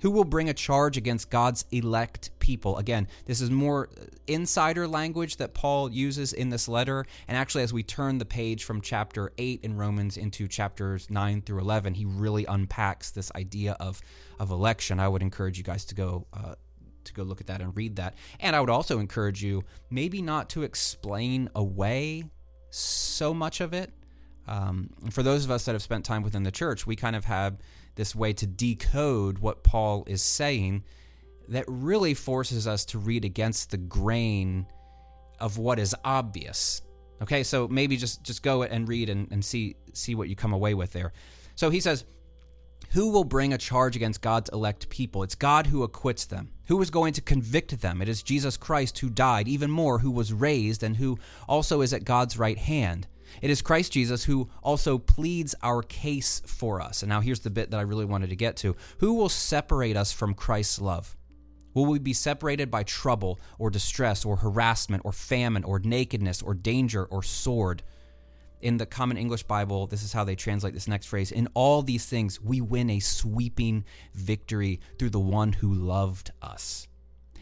Who 0.00 0.10
will 0.10 0.24
bring 0.24 0.48
a 0.48 0.54
charge 0.54 0.96
against 0.96 1.30
God's 1.30 1.64
elect 1.70 2.30
people? 2.38 2.76
Again, 2.76 3.08
this 3.24 3.40
is 3.40 3.50
more 3.50 3.88
insider 4.26 4.86
language 4.86 5.38
that 5.38 5.54
Paul 5.54 5.90
uses 5.90 6.32
in 6.32 6.50
this 6.50 6.68
letter. 6.68 7.06
And 7.28 7.36
actually, 7.36 7.62
as 7.62 7.72
we 7.72 7.82
turn 7.82 8.18
the 8.18 8.24
page 8.24 8.64
from 8.64 8.80
chapter 8.80 9.32
8 9.38 9.60
in 9.62 9.76
Romans 9.76 10.16
into 10.16 10.48
chapters 10.48 11.08
9 11.10 11.42
through 11.42 11.60
11, 11.60 11.94
he 11.94 12.04
really 12.04 12.44
unpacks 12.46 13.10
this 13.10 13.32
idea 13.34 13.76
of, 13.80 14.00
of 14.38 14.50
election. 14.50 15.00
I 15.00 15.08
would 15.08 15.22
encourage 15.22 15.58
you 15.58 15.64
guys 15.64 15.84
to 15.86 15.94
go. 15.94 16.26
Uh, 16.32 16.54
to 17.04 17.12
go 17.12 17.22
look 17.22 17.40
at 17.40 17.46
that 17.46 17.60
and 17.60 17.76
read 17.76 17.94
that. 17.96 18.14
And 18.40 18.56
I 18.56 18.60
would 18.60 18.68
also 18.68 18.98
encourage 18.98 19.40
you 19.40 19.62
maybe 19.90 20.20
not 20.20 20.50
to 20.50 20.64
explain 20.64 21.48
away 21.54 22.24
so 22.70 23.32
much 23.32 23.60
of 23.60 23.72
it. 23.72 23.92
Um, 24.48 24.90
for 25.10 25.22
those 25.22 25.44
of 25.44 25.50
us 25.50 25.64
that 25.64 25.72
have 25.72 25.82
spent 25.82 26.04
time 26.04 26.22
within 26.22 26.42
the 26.42 26.50
church, 26.50 26.86
we 26.86 26.96
kind 26.96 27.16
of 27.16 27.24
have 27.24 27.58
this 27.96 28.14
way 28.14 28.32
to 28.34 28.46
decode 28.46 29.38
what 29.38 29.64
Paul 29.64 30.04
is 30.06 30.22
saying 30.22 30.84
that 31.48 31.64
really 31.66 32.14
forces 32.14 32.66
us 32.66 32.84
to 32.86 32.98
read 32.98 33.24
against 33.24 33.70
the 33.70 33.76
grain 33.76 34.66
of 35.40 35.58
what 35.58 35.78
is 35.78 35.94
obvious. 36.04 36.82
Okay, 37.22 37.42
so 37.42 37.66
maybe 37.68 37.96
just 37.96 38.22
just 38.22 38.42
go 38.42 38.62
and 38.62 38.88
read 38.88 39.08
and, 39.08 39.30
and 39.30 39.44
see 39.44 39.76
see 39.92 40.14
what 40.14 40.28
you 40.28 40.36
come 40.36 40.52
away 40.52 40.74
with 40.74 40.92
there. 40.92 41.12
So 41.54 41.70
he 41.70 41.80
says, 41.80 42.04
Who 42.90 43.10
will 43.10 43.24
bring 43.24 43.54
a 43.54 43.58
charge 43.58 43.96
against 43.96 44.20
God's 44.20 44.50
elect 44.50 44.88
people? 44.90 45.22
It's 45.22 45.34
God 45.34 45.68
who 45.68 45.82
acquits 45.82 46.26
them. 46.26 46.52
Who 46.66 46.82
is 46.82 46.90
going 46.90 47.14
to 47.14 47.22
convict 47.22 47.80
them? 47.80 48.02
It 48.02 48.08
is 48.08 48.22
Jesus 48.22 48.56
Christ 48.56 48.98
who 48.98 49.08
died, 49.08 49.48
even 49.48 49.70
more, 49.70 50.00
who 50.00 50.10
was 50.10 50.32
raised, 50.32 50.82
and 50.82 50.96
who 50.96 51.18
also 51.48 51.80
is 51.80 51.94
at 51.94 52.04
God's 52.04 52.38
right 52.38 52.58
hand 52.58 53.06
It 53.42 53.50
is 53.50 53.62
Christ 53.62 53.92
Jesus 53.92 54.24
who 54.24 54.48
also 54.62 54.98
pleads 54.98 55.54
our 55.62 55.82
case 55.82 56.42
for 56.46 56.80
us. 56.80 57.02
And 57.02 57.08
now 57.08 57.20
here's 57.20 57.40
the 57.40 57.50
bit 57.50 57.70
that 57.70 57.78
I 57.78 57.82
really 57.82 58.04
wanted 58.04 58.30
to 58.30 58.36
get 58.36 58.56
to. 58.58 58.76
Who 58.98 59.14
will 59.14 59.28
separate 59.28 59.96
us 59.96 60.12
from 60.12 60.34
Christ's 60.34 60.80
love? 60.80 61.16
Will 61.74 61.86
we 61.86 61.98
be 61.98 62.14
separated 62.14 62.70
by 62.70 62.84
trouble 62.84 63.38
or 63.58 63.68
distress 63.68 64.24
or 64.24 64.36
harassment 64.36 65.04
or 65.04 65.12
famine 65.12 65.62
or 65.62 65.78
nakedness 65.78 66.40
or 66.40 66.54
danger 66.54 67.04
or 67.04 67.22
sword? 67.22 67.82
In 68.62 68.78
the 68.78 68.86
Common 68.86 69.18
English 69.18 69.42
Bible, 69.42 69.86
this 69.86 70.02
is 70.02 70.14
how 70.14 70.24
they 70.24 70.34
translate 70.34 70.72
this 70.72 70.88
next 70.88 71.06
phrase. 71.06 71.30
In 71.30 71.48
all 71.52 71.82
these 71.82 72.06
things, 72.06 72.40
we 72.40 72.62
win 72.62 72.88
a 72.88 73.00
sweeping 73.00 73.84
victory 74.14 74.80
through 74.98 75.10
the 75.10 75.20
one 75.20 75.52
who 75.52 75.74
loved 75.74 76.30
us. 76.40 76.88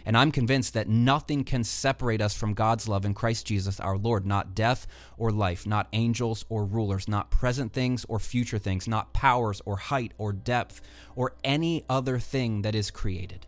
And 0.07 0.17
I'm 0.17 0.31
convinced 0.31 0.75
that 0.75 0.89
nothing 0.89 1.45
can 1.45 1.65
separate 1.65 2.21
us 2.21 2.35
from 2.35 2.55
God's 2.55 2.89
love 2.89 3.05
in 3.05 3.15
Christ 3.15 3.47
Jesus 3.47 3.81
our 3.81 3.97
Lord, 3.97 4.27
not 4.27 4.55
death 4.55 4.87
or 5.17 5.31
life, 5.31 5.67
not 5.67 5.89
angels 5.93 6.45
or 6.49 6.65
rulers, 6.65 7.09
not 7.09 7.31
present 7.31 7.73
things 7.73 8.05
or 8.09 8.19
future 8.19 8.59
things, 8.59 8.87
not 8.87 9.13
powers 9.13 9.63
or 9.65 9.77
height 9.77 10.13
or 10.19 10.33
depth 10.33 10.83
or 11.17 11.35
any 11.43 11.85
other 11.89 12.19
thing 12.19 12.63
that 12.63 12.75
is 12.75 12.91
created. 12.91 13.47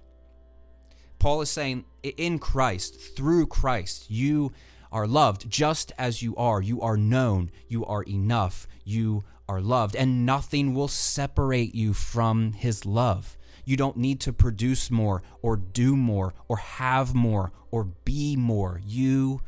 Paul 1.19 1.41
is 1.41 1.51
saying, 1.51 1.85
in 2.03 2.39
Christ, 2.39 3.01
through 3.17 3.47
Christ, 3.47 4.11
you 4.11 4.53
are 4.93 5.07
loved 5.07 5.51
just 5.51 5.93
as 5.99 6.23
you 6.23 6.37
are. 6.37 6.63
You 6.63 6.81
are 6.81 6.97
known. 6.97 7.51
You 7.69 7.85
are 7.85 8.03
enough. 8.03 8.67
You 8.85 9.25
are 9.49 9.61
loved. 9.61 9.97
And 9.97 10.25
nothing 10.25 10.75
will 10.75 10.89
separate 10.89 11.75
you 11.75 11.93
from 11.93 12.53
his 12.53 12.87
love. 12.87 13.37
You 13.67 13.77
don't 13.77 13.97
need 13.97 14.21
to 14.21 14.33
produce 14.33 14.91
more 14.91 15.23
or 15.43 15.57
do 15.57 15.97
more 15.97 16.33
or 16.49 16.57
have 16.57 17.15
more 17.15 17.53
or 17.71 17.85
be 17.85 18.37
more. 18.37 18.81
You 18.87 19.43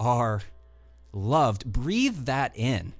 are 0.00 0.40
loved. 1.12 1.66
Breathe 1.66 2.24
that 2.24 2.56
in. 2.56 2.94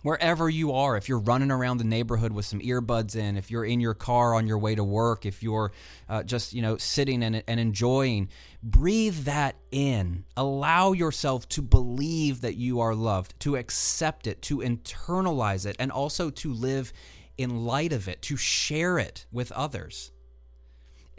Wherever 0.00 0.48
you 0.50 0.72
are, 0.72 0.96
if 0.96 1.08
you're 1.08 1.20
running 1.20 1.52
around 1.52 1.76
the 1.78 1.84
neighborhood 1.84 2.32
with 2.32 2.44
some 2.44 2.58
earbuds 2.58 3.14
in, 3.14 3.36
if 3.36 3.52
you're 3.52 3.64
in 3.64 3.78
your 3.78 3.94
car 3.94 4.34
on 4.34 4.48
your 4.48 4.58
way 4.58 4.74
to 4.74 4.82
work, 4.82 5.24
if 5.24 5.44
you're 5.44 5.70
uh, 6.08 6.24
just 6.24 6.52
you 6.52 6.60
know 6.60 6.76
sitting 6.76 7.22
and, 7.22 7.44
and 7.46 7.60
enjoying, 7.60 8.28
breathe 8.64 9.18
that 9.26 9.54
in. 9.70 10.24
Allow 10.36 10.90
yourself 10.90 11.48
to 11.50 11.62
believe 11.62 12.40
that 12.40 12.56
you 12.56 12.80
are 12.80 12.96
loved, 12.96 13.38
to 13.40 13.54
accept 13.54 14.26
it, 14.26 14.42
to 14.42 14.56
internalize 14.58 15.66
it, 15.66 15.76
and 15.78 15.92
also 15.92 16.30
to 16.30 16.52
live 16.52 16.92
in 17.38 17.64
light 17.64 17.92
of 17.92 18.08
it, 18.08 18.22
to 18.22 18.36
share 18.36 18.98
it 18.98 19.26
with 19.32 19.52
others. 19.52 20.10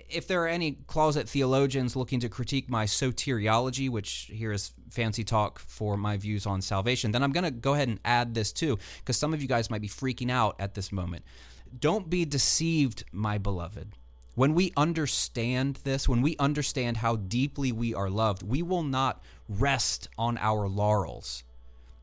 If 0.09 0.27
there 0.27 0.43
are 0.43 0.47
any 0.47 0.73
closet 0.87 1.27
theologians 1.27 1.95
looking 1.95 2.19
to 2.19 2.29
critique 2.29 2.69
my 2.69 2.85
soteriology, 2.85 3.89
which 3.89 4.29
here 4.31 4.51
is 4.51 4.73
fancy 4.91 5.23
talk 5.23 5.59
for 5.59 5.97
my 5.97 6.17
views 6.17 6.45
on 6.45 6.61
salvation, 6.61 7.11
then 7.11 7.23
I'm 7.23 7.31
going 7.31 7.45
to 7.45 7.51
go 7.51 7.73
ahead 7.73 7.87
and 7.87 7.99
add 8.05 8.35
this 8.35 8.51
too, 8.51 8.77
because 8.99 9.17
some 9.17 9.33
of 9.33 9.41
you 9.41 9.47
guys 9.47 9.69
might 9.69 9.81
be 9.81 9.89
freaking 9.89 10.29
out 10.29 10.55
at 10.59 10.75
this 10.75 10.91
moment. 10.91 11.23
Don't 11.79 12.09
be 12.09 12.25
deceived, 12.25 13.03
my 13.11 13.37
beloved. 13.37 13.93
When 14.35 14.53
we 14.53 14.73
understand 14.75 15.79
this, 15.83 16.09
when 16.09 16.21
we 16.21 16.35
understand 16.37 16.97
how 16.97 17.15
deeply 17.15 17.71
we 17.71 17.93
are 17.93 18.09
loved, 18.09 18.43
we 18.43 18.61
will 18.61 18.83
not 18.83 19.23
rest 19.47 20.09
on 20.17 20.37
our 20.39 20.67
laurels. 20.67 21.43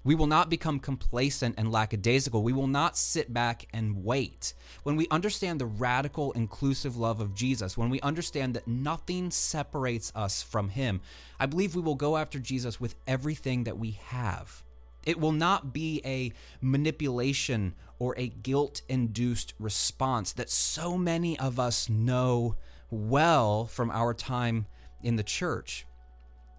We 0.02 0.14
will 0.14 0.26
not 0.26 0.48
become 0.48 0.80
complacent 0.80 1.56
and 1.58 1.70
lackadaisical. 1.70 2.42
We 2.42 2.54
will 2.54 2.66
not 2.66 2.96
sit 2.96 3.34
back 3.34 3.66
and 3.72 4.02
wait. 4.02 4.54
When 4.82 4.96
we 4.96 5.06
understand 5.10 5.60
the 5.60 5.66
radical, 5.66 6.32
inclusive 6.32 6.96
love 6.96 7.20
of 7.20 7.34
Jesus, 7.34 7.76
when 7.76 7.90
we 7.90 8.00
understand 8.00 8.54
that 8.54 8.66
nothing 8.66 9.30
separates 9.30 10.10
us 10.14 10.42
from 10.42 10.70
Him, 10.70 11.02
I 11.38 11.46
believe 11.46 11.74
we 11.74 11.82
will 11.82 11.96
go 11.96 12.16
after 12.16 12.38
Jesus 12.38 12.80
with 12.80 12.94
everything 13.06 13.64
that 13.64 13.78
we 13.78 13.92
have. 14.06 14.62
It 15.04 15.20
will 15.20 15.32
not 15.32 15.72
be 15.72 16.00
a 16.04 16.32
manipulation 16.60 17.74
or 17.98 18.14
a 18.16 18.28
guilt 18.28 18.80
induced 18.88 19.52
response 19.58 20.32
that 20.32 20.50
so 20.50 20.96
many 20.96 21.38
of 21.38 21.60
us 21.60 21.88
know 21.90 22.56
well 22.90 23.66
from 23.66 23.90
our 23.90 24.14
time 24.14 24.66
in 25.02 25.16
the 25.16 25.22
church. 25.22 25.86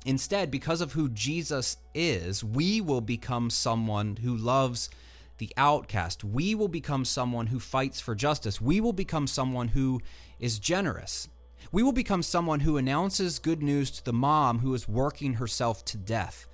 Instead, 0.06 0.50
because 0.50 0.82
of 0.82 0.94
who 0.94 1.10
Jesus 1.10 1.78
is, 1.94 2.44
we 2.44 2.82
will 2.82 3.02
become 3.02 3.50
someone 3.50 4.18
who 4.18 4.36
loves 4.36 4.90
the 5.38 5.54
outcast. 5.58 6.24
We 6.24 6.56
will 6.56 6.68
become 6.68 7.06
someone 7.06 7.48
who 7.48 7.60
fights 7.60 8.00
for 8.00 8.16
justice. 8.16 8.60
We 8.60 8.82
will 8.82 8.94
become 8.94 9.28
someone 9.28 9.70
who 9.70 10.02
is 10.40 10.60
generous. 10.60 11.28
We 11.72 11.84
will 11.84 11.92
become 11.92 12.24
someone 12.24 12.62
who 12.62 12.78
announces 12.78 13.40
good 13.40 13.62
news 13.62 13.92
to 13.92 14.06
the 14.06 14.14
mom 14.14 14.60
who 14.60 14.74
is 14.74 14.88
working 14.88 15.36
herself 15.36 15.86
to 15.86 15.98
death, 15.98 16.48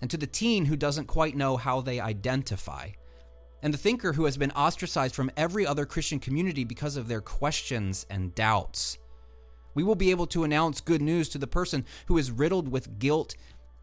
and 0.00 0.10
to 0.10 0.16
the 0.16 0.26
teen 0.26 0.66
who 0.66 0.76
doesn't 0.76 1.06
quite 1.06 1.36
know 1.36 1.56
how 1.56 1.80
they 1.80 2.00
identify, 2.00 2.90
and 3.62 3.72
the 3.72 3.78
thinker 3.78 4.12
who 4.12 4.26
has 4.26 4.36
been 4.36 4.50
ostracized 4.52 5.14
from 5.14 5.30
every 5.36 5.66
other 5.66 5.86
Christian 5.86 6.18
community 6.18 6.64
because 6.64 6.96
of 6.96 7.08
their 7.08 7.22
questions 7.22 8.06
and 8.10 8.34
doubts. 8.34 8.98
We 9.74 9.82
will 9.82 9.94
be 9.94 10.10
able 10.10 10.26
to 10.28 10.44
announce 10.44 10.80
good 10.80 11.02
news 11.02 11.28
to 11.30 11.38
the 11.38 11.46
person 11.46 11.84
who 12.06 12.18
is 12.18 12.30
riddled 12.30 12.68
with 12.68 12.98
guilt 12.98 13.34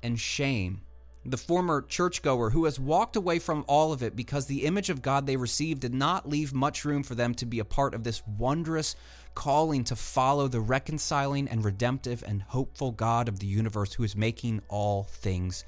and 0.04 0.20
shame. 0.20 0.82
The 1.26 1.38
former 1.38 1.82
churchgoer 1.82 2.52
who 2.52 2.66
has 2.66 2.80
walked 2.80 3.18
away 3.18 3.40
from 3.40 3.66
all 3.68 3.92
of 3.92 4.02
it 4.02 4.16
because 4.16 4.46
the 4.46 4.64
image 4.64 4.90
of 4.90 5.02
God 5.02 5.26
they 5.26 5.36
received 5.36 5.82
did 5.82 5.94
not 5.94 6.30
leave 6.30 6.54
much 6.54 6.86
room 6.86 7.04
for 7.04 7.16
them 7.16 7.34
to 7.36 7.46
be 7.46 7.60
a 7.60 7.66
part 7.66 7.94
of 7.94 8.04
this 8.04 8.24
wondrous 8.38 8.96
calling 9.36 9.84
to 9.84 9.96
follow 9.96 10.48
the 10.48 10.62
reconciling 10.62 11.48
and 11.50 11.66
redemptive 11.66 12.24
and 12.26 12.42
hopeful 12.42 12.92
God 12.92 13.28
of 13.28 13.40
the 13.40 13.48
universe 13.48 13.94
who 13.94 14.04
is 14.04 14.16
making 14.16 14.62
all 14.70 15.04
things 15.04 15.66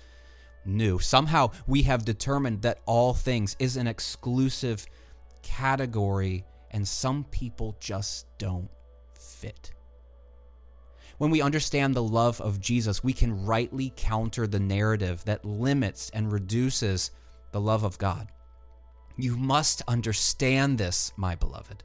new. 0.66 1.00
Somehow 1.00 1.52
we 1.68 1.82
have 1.84 2.06
determined 2.06 2.62
that 2.62 2.80
all 2.86 3.14
things 3.14 3.56
is 3.60 3.76
an 3.76 3.88
exclusive 3.88 4.86
category, 5.42 6.46
and 6.72 6.88
some 6.88 7.26
people 7.26 7.76
just 7.80 8.26
don't 8.38 8.70
fit. 9.14 9.72
When 11.20 11.32
we 11.32 11.42
understand 11.42 11.94
the 11.94 12.02
love 12.02 12.40
of 12.40 12.62
Jesus, 12.62 13.04
we 13.04 13.12
can 13.12 13.46
rightly 13.46 13.92
counter 13.98 14.48
the 14.48 14.60
narrative 14.60 15.26
that 15.26 15.44
limits 15.44 16.10
and 16.14 16.32
reduces 16.32 17.12
the 17.52 17.60
love 17.60 17.84
of 17.84 17.98
God. 17.98 18.30
You 19.18 19.36
must 19.36 19.82
understand 19.86 20.78
this, 20.78 21.12
my 21.18 21.36
beloved. 21.36 21.84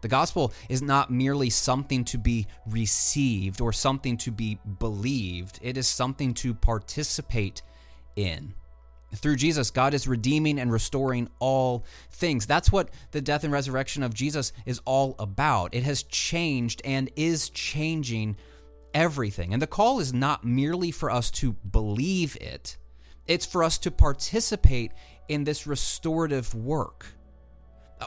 The 0.00 0.08
gospel 0.08 0.52
is 0.68 0.82
not 0.82 1.12
merely 1.12 1.48
something 1.48 2.04
to 2.06 2.18
be 2.18 2.48
received 2.66 3.60
or 3.60 3.72
something 3.72 4.16
to 4.16 4.32
be 4.32 4.58
believed, 4.80 5.60
it 5.62 5.78
is 5.78 5.86
something 5.86 6.34
to 6.34 6.52
participate 6.52 7.62
in. 8.16 8.52
Through 9.14 9.36
Jesus, 9.36 9.70
God 9.70 9.94
is 9.94 10.08
redeeming 10.08 10.58
and 10.58 10.72
restoring 10.72 11.28
all 11.38 11.84
things. 12.10 12.46
That's 12.46 12.72
what 12.72 12.90
the 13.12 13.20
death 13.20 13.44
and 13.44 13.52
resurrection 13.52 14.02
of 14.02 14.12
Jesus 14.12 14.52
is 14.66 14.80
all 14.84 15.14
about. 15.20 15.72
It 15.72 15.84
has 15.84 16.02
changed 16.02 16.82
and 16.84 17.12
is 17.14 17.48
changing 17.50 18.36
everything. 18.94 19.52
And 19.52 19.60
the 19.60 19.66
call 19.66 20.00
is 20.00 20.12
not 20.12 20.44
merely 20.44 20.90
for 20.90 21.10
us 21.10 21.30
to 21.32 21.52
believe 21.52 22.36
it, 22.40 22.76
it's 23.26 23.46
for 23.46 23.62
us 23.62 23.78
to 23.78 23.90
participate 23.90 24.92
in 25.28 25.44
this 25.44 25.66
restorative 25.66 26.54
work. 26.54 27.06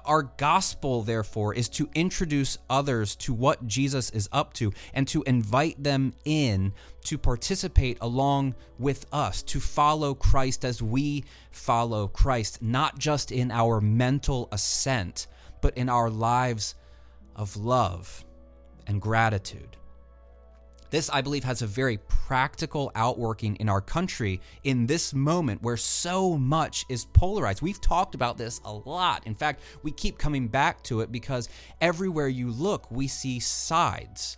Our 0.04 0.24
gospel, 0.24 1.04
therefore, 1.04 1.54
is 1.54 1.70
to 1.70 1.90
introduce 1.96 2.58
others 2.70 3.16
to 3.18 3.34
what 3.34 3.66
Jesus 3.66 4.10
is 4.10 4.28
up 4.32 4.54
to 4.56 4.74
and 4.94 5.08
to 5.08 5.24
invite 5.24 5.82
them 5.82 6.14
in 6.26 6.74
to 7.06 7.18
participate 7.18 7.98
along 8.02 8.56
with 8.78 9.06
us, 9.14 9.42
to 9.44 9.60
follow 9.62 10.14
Christ 10.14 10.66
as 10.66 10.82
we 10.82 11.24
follow 11.52 12.08
Christ, 12.08 12.62
not 12.62 13.00
just 13.00 13.32
in 13.32 13.52
our 13.52 13.80
mental 13.80 14.50
assent, 14.52 15.28
but 15.62 15.78
in 15.78 15.88
our 15.88 16.10
lives 16.10 16.76
of 17.36 17.56
love 17.56 18.26
and 18.88 19.02
gratitude. 19.02 19.78
This, 20.92 21.10
I 21.10 21.22
believe, 21.22 21.44
has 21.44 21.62
a 21.62 21.68
very 21.68 21.98
practical 21.98 22.92
outworking 22.96 23.56
in 23.58 23.70
our 23.70 23.82
country 23.82 24.40
in 24.64 24.86
this 24.86 25.14
moment 25.14 25.62
where 25.62 25.78
so 25.78 26.38
much 26.38 26.86
is 26.90 27.06
polarized. 27.06 27.62
We've 27.62 27.82
talked 27.82 28.16
about 28.16 28.38
this 28.38 28.62
a 28.64 28.74
lot. 28.74 29.26
In 29.28 29.36
fact, 29.36 29.62
we 29.84 29.92
keep 29.92 30.18
coming 30.18 30.48
back 30.48 30.84
to 30.84 31.02
it 31.02 31.12
because 31.12 31.50
everywhere 31.82 32.28
you 32.28 32.52
look, 32.52 32.90
we 32.92 33.08
see 33.08 33.40
sides. 33.40 34.38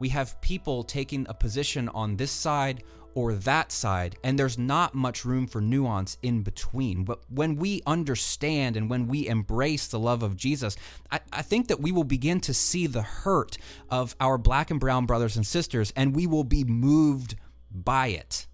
We 0.00 0.10
have 0.10 0.40
people 0.40 0.84
taking 0.84 1.26
a 1.28 1.34
position 1.34 1.88
on 1.88 2.16
this 2.16 2.30
side 2.30 2.84
or 3.18 3.34
that 3.34 3.72
side, 3.72 4.16
and 4.22 4.38
there's 4.38 4.56
not 4.56 4.94
much 4.94 5.24
room 5.24 5.48
for 5.48 5.60
nuance 5.60 6.16
in 6.22 6.42
between. 6.42 7.02
But 7.02 7.20
when 7.28 7.56
we 7.56 7.82
understand 7.84 8.76
and 8.76 8.88
when 8.88 9.08
we 9.08 9.26
embrace 9.26 9.88
the 9.88 9.98
love 9.98 10.22
of 10.22 10.36
Jesus, 10.36 10.76
I, 11.10 11.18
I, 11.32 11.42
think 11.42 11.66
that 11.66 11.80
we 11.80 11.90
will 11.90 12.04
begin 12.04 12.40
to 12.42 12.54
see 12.54 12.86
the 12.86 13.02
hurt 13.02 13.58
of 13.90 14.14
our 14.20 14.38
black 14.38 14.70
and 14.70 14.78
brown 14.78 15.04
brothers 15.04 15.34
and 15.34 15.44
sisters, 15.44 15.92
and 15.96 16.14
we 16.14 16.28
will 16.28 16.44
be 16.44 16.62
moved 16.62 17.34
by 17.72 18.08
it. 18.08 18.46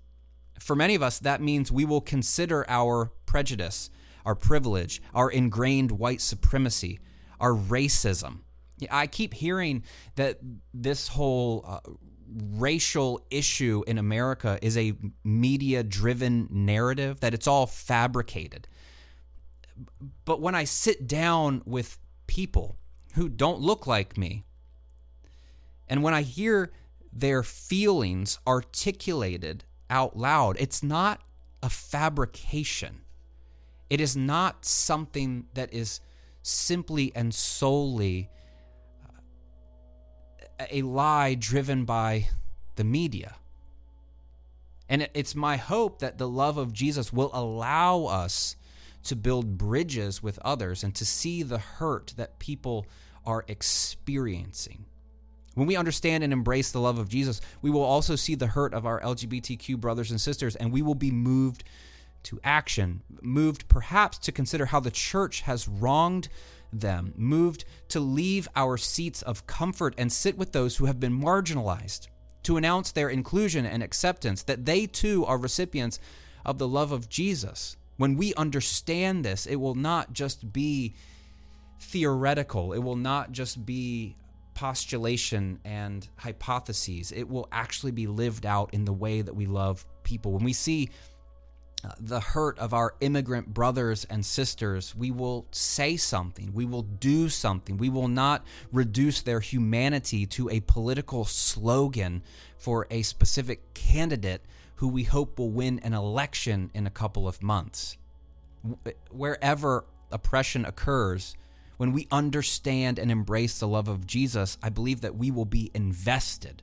For 0.59 0.74
many 0.74 0.94
of 0.94 1.03
us, 1.03 1.18
that 1.18 1.42
means 1.42 1.70
we 1.70 1.85
will 1.85 2.00
consider 2.00 2.64
our 2.66 3.12
prejudice, 3.27 3.90
our 4.24 4.35
privilege, 4.35 5.03
our 5.12 5.31
ingrained 5.31 5.92
white 5.92 6.22
supremacy, 6.22 7.00
our 7.38 7.53
racism. 7.53 8.38
I 8.90 9.09
keep 9.09 9.35
hearing 9.35 9.85
that 10.16 10.38
this 10.72 11.09
whole 11.09 11.64
uh, 11.68 11.81
racial 12.34 13.24
issue 13.30 13.84
in 13.86 13.98
America 13.98 14.58
is 14.60 14.76
a 14.76 14.94
media 15.22 15.82
driven 15.82 16.48
narrative, 16.50 17.20
that 17.20 17.34
it's 17.34 17.46
all 17.46 17.66
fabricated. 17.66 18.66
But 20.24 20.40
when 20.40 20.54
I 20.54 20.64
sit 20.64 21.06
down 21.06 21.62
with 21.64 21.98
people 22.26 22.76
who 23.14 23.28
don't 23.28 23.60
look 23.60 23.86
like 23.86 24.18
me, 24.18 24.44
and 25.88 26.02
when 26.02 26.14
I 26.14 26.22
hear 26.22 26.72
their 27.12 27.42
feelings 27.42 28.38
articulated 28.46 29.64
out 29.88 30.16
loud, 30.16 30.56
it's 30.58 30.82
not 30.82 31.20
a 31.62 31.68
fabrication. 31.68 33.02
It 33.88 34.00
is 34.00 34.16
not 34.16 34.64
something 34.64 35.46
that 35.54 35.72
is 35.72 36.00
simply 36.42 37.12
and 37.14 37.34
solely 37.34 38.30
a 40.70 40.82
lie 40.82 41.34
driven 41.34 41.84
by 41.84 42.28
the 42.76 42.84
media. 42.84 43.36
And 44.88 45.08
it's 45.14 45.34
my 45.34 45.56
hope 45.56 46.00
that 46.00 46.18
the 46.18 46.28
love 46.28 46.58
of 46.58 46.72
Jesus 46.72 47.12
will 47.12 47.30
allow 47.32 48.04
us 48.04 48.56
to 49.04 49.16
build 49.16 49.58
bridges 49.58 50.22
with 50.22 50.38
others 50.40 50.82
and 50.82 50.94
to 50.94 51.04
see 51.04 51.42
the 51.42 51.58
hurt 51.58 52.14
that 52.16 52.38
people 52.38 52.86
are 53.24 53.44
experiencing. 53.48 54.84
When 55.54 55.66
we 55.66 55.76
understand 55.76 56.24
and 56.24 56.32
embrace 56.32 56.72
the 56.72 56.80
love 56.80 56.98
of 56.98 57.08
Jesus, 57.08 57.40
we 57.62 57.70
will 57.70 57.82
also 57.82 58.16
see 58.16 58.34
the 58.34 58.48
hurt 58.48 58.74
of 58.74 58.86
our 58.86 59.00
LGBTQ 59.00 59.78
brothers 59.78 60.10
and 60.10 60.20
sisters, 60.20 60.56
and 60.56 60.72
we 60.72 60.82
will 60.82 60.96
be 60.96 61.10
moved 61.10 61.64
to 62.24 62.40
action, 62.42 63.02
moved 63.22 63.68
perhaps 63.68 64.18
to 64.18 64.32
consider 64.32 64.66
how 64.66 64.80
the 64.80 64.90
church 64.90 65.42
has 65.42 65.68
wronged 65.68 66.28
them, 66.80 67.12
moved 67.16 67.64
to 67.88 68.00
leave 68.00 68.48
our 68.56 68.76
seats 68.76 69.22
of 69.22 69.46
comfort 69.46 69.94
and 69.98 70.12
sit 70.12 70.37
with 70.37 70.52
those 70.52 70.76
who 70.76 70.87
have 70.87 71.00
been 71.00 71.18
marginalized, 71.18 72.08
to 72.42 72.56
announce 72.56 72.92
their 72.92 73.08
inclusion 73.08 73.64
and 73.64 73.82
acceptance, 73.82 74.42
that 74.42 74.66
they 74.66 74.87
too 74.87 75.24
are 75.24 75.38
recipients 75.38 75.98
of 76.44 76.58
the 76.58 76.68
love 76.68 76.92
of 76.92 77.08
Jesus. 77.08 77.76
When 77.96 78.16
we 78.16 78.34
understand 78.34 79.24
this, 79.24 79.46
it 79.46 79.56
will 79.56 79.74
not 79.74 80.12
just 80.12 80.52
be 80.52 80.94
theoretical, 81.80 82.72
it 82.72 82.80
will 82.80 82.96
not 82.96 83.32
just 83.32 83.64
be 83.64 84.16
postulation 84.54 85.58
and 85.64 86.08
hypotheses. 86.16 87.12
It 87.12 87.28
will 87.28 87.48
actually 87.50 87.92
be 87.92 88.06
lived 88.06 88.46
out 88.46 88.72
in 88.72 88.84
the 88.84 88.92
way 88.92 89.20
that 89.20 89.34
we 89.34 89.46
love 89.46 89.84
people. 90.04 90.32
When 90.32 90.44
we 90.44 90.52
see 90.52 90.90
the 91.98 92.20
hurt 92.20 92.58
of 92.58 92.72
our 92.72 92.94
immigrant 93.00 93.52
brothers 93.52 94.04
and 94.04 94.24
sisters, 94.24 94.94
we 94.94 95.10
will 95.10 95.46
say 95.50 95.96
something. 95.96 96.52
We 96.52 96.64
will 96.64 96.82
do 96.82 97.28
something. 97.28 97.76
We 97.76 97.88
will 97.88 98.08
not 98.08 98.44
reduce 98.72 99.22
their 99.22 99.40
humanity 99.40 100.26
to 100.26 100.48
a 100.50 100.60
political 100.60 101.24
slogan 101.24 102.22
for 102.56 102.86
a 102.90 103.02
specific 103.02 103.74
candidate 103.74 104.42
who 104.76 104.88
we 104.88 105.04
hope 105.04 105.38
will 105.38 105.50
win 105.50 105.78
an 105.80 105.94
election 105.94 106.70
in 106.74 106.86
a 106.86 106.90
couple 106.90 107.28
of 107.28 107.42
months. 107.42 107.96
Wherever 109.10 109.84
oppression 110.10 110.64
occurs, 110.64 111.36
when 111.76 111.92
we 111.92 112.08
understand 112.10 112.98
and 112.98 113.10
embrace 113.10 113.58
the 113.58 113.68
love 113.68 113.88
of 113.88 114.06
Jesus, 114.06 114.58
I 114.62 114.68
believe 114.68 115.00
that 115.02 115.16
we 115.16 115.30
will 115.30 115.44
be 115.44 115.70
invested. 115.74 116.62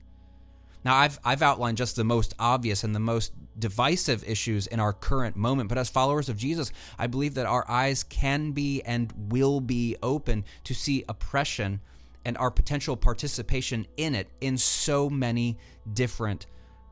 Now, 0.84 0.96
I've, 0.96 1.20
I've 1.24 1.42
outlined 1.42 1.78
just 1.78 1.96
the 1.96 2.04
most 2.04 2.34
obvious 2.40 2.84
and 2.84 2.96
the 2.96 3.00
most 3.00 3.34
divisive 3.58 4.24
issues 4.28 4.68
in 4.68 4.80
our 4.80 4.94
current 4.94 5.36
moment, 5.36 5.70
but 5.70 5.78
as 5.78 5.90
followers 5.90 6.30
of 6.30 6.38
Jesus, 6.38 6.72
I 6.98 7.08
believe 7.08 7.36
that 7.36 7.46
our 7.46 7.70
eyes 7.70 8.04
can 8.04 8.52
be 8.52 8.82
and 8.84 9.14
will 9.30 9.62
be 9.62 9.96
open 10.02 10.46
to 10.64 10.74
see 10.74 11.04
oppression 11.08 11.82
and 12.26 12.38
our 12.38 12.52
potential 12.52 12.96
participation 12.96 13.86
in 13.98 14.16
it 14.16 14.28
in 14.42 14.58
so 14.58 15.10
many 15.10 15.58
different 15.94 16.48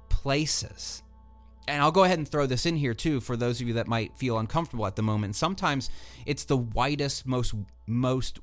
places 0.10 1.04
and 1.70 1.84
I'll 1.84 1.92
go 1.92 2.04
ahead 2.04 2.18
and 2.18 2.28
throw 2.28 2.48
this 2.48 2.66
in 2.66 2.76
here 2.76 2.96
too 2.96 3.22
for 3.22 3.38
those 3.38 3.62
of 3.62 3.68
you 3.68 3.76
that 3.76 3.88
might 3.88 4.18
feel 4.18 4.40
uncomfortable 4.40 4.88
at 4.88 4.96
the 4.96 5.04
moment. 5.04 5.36
Sometimes 5.36 5.90
it's 6.26 6.46
the 6.46 6.58
whitest, 6.58 7.28
most 7.28 7.54
most 7.86 8.40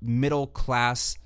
middle 0.00 0.46
class 0.46 1.18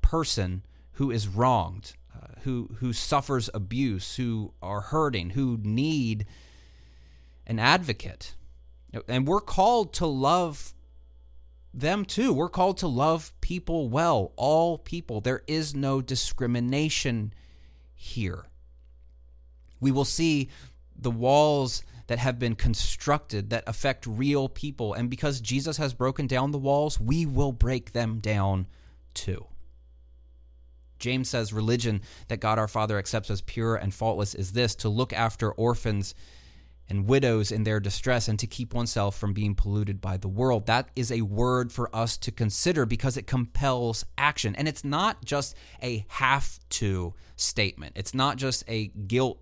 person 0.00 0.62
who 0.92 1.10
is 1.10 1.28
wronged, 1.28 1.94
who 2.42 2.76
who 2.78 2.92
suffers 2.92 3.48
abuse, 3.54 4.16
who 4.16 4.52
are 4.62 4.80
hurting, 4.80 5.30
who 5.30 5.58
need 5.62 6.26
an 7.46 7.58
advocate. 7.58 8.34
And 9.08 9.26
we're 9.26 9.40
called 9.40 9.94
to 9.94 10.06
love 10.06 10.74
them 11.72 12.04
too. 12.04 12.32
We're 12.32 12.48
called 12.48 12.78
to 12.78 12.88
love 12.88 13.32
people 13.40 13.88
well, 13.88 14.32
all 14.36 14.76
people. 14.78 15.20
There 15.20 15.42
is 15.46 15.74
no 15.74 16.02
discrimination 16.02 17.32
here 17.94 18.46
we 19.82 19.90
will 19.90 20.06
see 20.06 20.48
the 20.96 21.10
walls 21.10 21.82
that 22.06 22.18
have 22.18 22.38
been 22.38 22.54
constructed 22.54 23.50
that 23.50 23.64
affect 23.66 24.06
real 24.06 24.48
people. 24.48 24.94
And 24.94 25.10
because 25.10 25.40
Jesus 25.40 25.76
has 25.76 25.92
broken 25.92 26.26
down 26.26 26.52
the 26.52 26.58
walls, 26.58 27.00
we 27.00 27.26
will 27.26 27.52
break 27.52 27.92
them 27.92 28.20
down 28.20 28.68
too. 29.12 29.46
James 31.02 31.28
says 31.28 31.52
religion 31.52 32.00
that 32.28 32.40
God 32.40 32.58
our 32.58 32.68
Father 32.68 32.96
accepts 32.96 33.30
as 33.30 33.42
pure 33.42 33.76
and 33.76 33.92
faultless 33.92 34.34
is 34.34 34.52
this 34.52 34.74
to 34.76 34.88
look 34.88 35.12
after 35.12 35.52
orphans 35.52 36.14
and 36.88 37.06
widows 37.06 37.52
in 37.52 37.64
their 37.64 37.80
distress 37.80 38.28
and 38.28 38.38
to 38.38 38.46
keep 38.46 38.72
oneself 38.72 39.16
from 39.18 39.32
being 39.32 39.54
polluted 39.54 40.00
by 40.00 40.16
the 40.16 40.28
world. 40.28 40.66
That 40.66 40.90
is 40.94 41.10
a 41.10 41.22
word 41.22 41.72
for 41.72 41.94
us 41.94 42.16
to 42.18 42.30
consider 42.30 42.86
because 42.86 43.16
it 43.16 43.26
compels 43.26 44.04
action. 44.16 44.54
And 44.54 44.68
it's 44.68 44.84
not 44.84 45.24
just 45.24 45.56
a 45.82 46.04
have 46.08 46.58
to 46.70 47.14
statement, 47.36 47.92
it's 47.96 48.14
not 48.14 48.36
just 48.36 48.64
a 48.68 48.88
guilt 48.88 49.38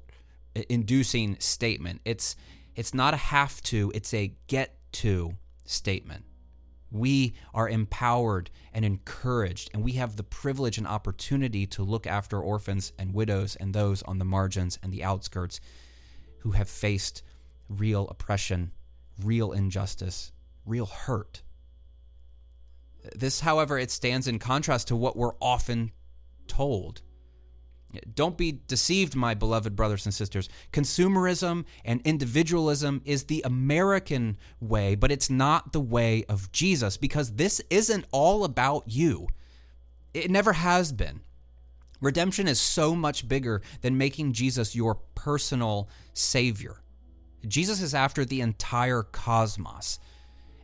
inducing 0.69 1.37
statement. 1.39 2.01
It's 2.05 2.37
it's 2.75 2.95
not 2.95 3.15
a 3.15 3.19
have 3.19 3.61
to, 3.65 3.93
it's 3.95 4.15
a 4.15 4.33
get 4.47 4.77
to 4.93 5.35
statement. 5.67 6.25
We 6.91 7.35
are 7.55 7.69
empowered 7.69 8.51
and 8.73 8.85
encouraged, 8.85 9.71
and 9.73 9.85
we 9.85 9.93
have 9.93 10.17
the 10.17 10.25
privilege 10.25 10.79
and 10.79 10.87
opportunity 10.87 11.67
to 11.69 11.83
look 11.83 12.07
after 12.07 12.41
orphans 12.41 12.93
and 12.99 13.15
widows 13.15 13.57
and 13.57 13.73
those 13.75 14.03
on 14.03 14.19
the 14.19 14.25
margins 14.25 14.79
and 14.83 14.93
the 14.93 15.05
outskirts 15.05 15.61
who 16.39 16.53
have 16.53 16.69
faced 16.69 17.23
real 17.69 18.09
oppression, 18.09 18.73
real 19.23 19.53
injustice, 19.53 20.33
real 20.67 20.87
hurt. 20.87 21.43
This, 23.15 23.41
however, 23.41 23.79
it 23.79 23.91
stands 23.91 24.27
in 24.27 24.39
contrast 24.39 24.89
to 24.89 24.97
what 24.97 25.17
we're 25.17 25.37
often 25.41 25.93
told 26.49 27.03
don't 28.15 28.37
be 28.37 28.61
deceived, 28.67 29.15
my 29.15 29.35
beloved 29.35 29.75
brothers 29.77 30.07
and 30.07 30.15
sisters. 30.15 30.49
Consumerism 30.73 31.65
and 31.85 32.01
individualism 32.03 33.03
is 33.05 33.25
the 33.25 33.43
American 33.45 34.37
way, 34.61 34.95
but 34.95 35.11
it's 35.11 35.31
not 35.31 35.73
the 35.73 35.81
way 35.81 36.25
of 36.29 36.53
Jesus 36.53 36.97
because 36.97 37.33
this 37.33 37.61
isn't 37.71 38.05
all 38.13 38.45
about 38.45 38.85
you. 38.87 39.27
It 40.15 40.31
never 40.31 40.53
has 40.55 40.93
been. 40.93 41.21
Redemption 42.01 42.49
is 42.49 42.61
so 42.61 42.95
much 42.95 43.29
bigger 43.29 43.61
than 43.83 43.99
making 43.99 44.33
Jesus 44.33 44.75
your 44.75 44.97
personal 45.15 45.89
Savior. 46.15 46.81
Jesus 47.47 47.83
is 47.83 47.95
after 47.95 48.25
the 48.25 48.41
entire 48.41 49.03
cosmos. 49.03 49.99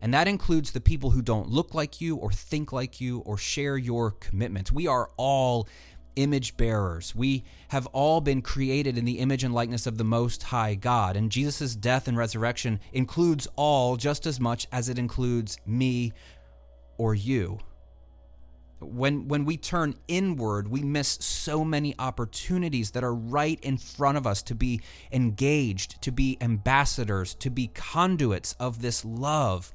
And 0.00 0.12
that 0.14 0.28
includes 0.28 0.72
the 0.72 0.80
people 0.80 1.10
who 1.10 1.22
don't 1.22 1.48
look 1.48 1.74
like 1.74 2.00
you 2.00 2.16
or 2.16 2.30
think 2.30 2.72
like 2.72 3.00
you 3.00 3.20
or 3.20 3.38
share 3.38 3.76
your 3.76 4.12
commitments. 4.12 4.70
We 4.70 4.86
are 4.86 5.10
all 5.16 5.68
image 6.16 6.56
bearers. 6.56 7.14
We 7.14 7.44
have 7.68 7.86
all 7.88 8.20
been 8.20 8.42
created 8.42 8.98
in 8.98 9.04
the 9.04 9.18
image 9.18 9.44
and 9.44 9.54
likeness 9.54 9.86
of 9.86 9.98
the 9.98 10.04
Most 10.04 10.42
High 10.44 10.74
God, 10.74 11.16
and 11.16 11.30
Jesus' 11.30 11.76
death 11.76 12.08
and 12.08 12.16
resurrection 12.16 12.80
includes 12.92 13.46
all 13.56 13.96
just 13.96 14.26
as 14.26 14.40
much 14.40 14.66
as 14.72 14.88
it 14.88 14.98
includes 14.98 15.58
me 15.66 16.12
or 16.98 17.14
you. 17.14 17.58
When, 18.78 19.28
when 19.28 19.46
we 19.46 19.56
turn 19.56 19.94
inward, 20.06 20.68
we 20.68 20.82
miss 20.82 21.08
so 21.08 21.64
many 21.64 21.94
opportunities 21.98 22.90
that 22.90 23.04
are 23.04 23.14
right 23.14 23.58
in 23.62 23.78
front 23.78 24.18
of 24.18 24.26
us 24.26 24.42
to 24.44 24.54
be 24.54 24.82
engaged, 25.10 26.02
to 26.02 26.12
be 26.12 26.36
ambassadors, 26.42 27.34
to 27.36 27.48
be 27.48 27.68
conduits 27.68 28.54
of 28.60 28.82
this 28.82 29.04
love 29.04 29.72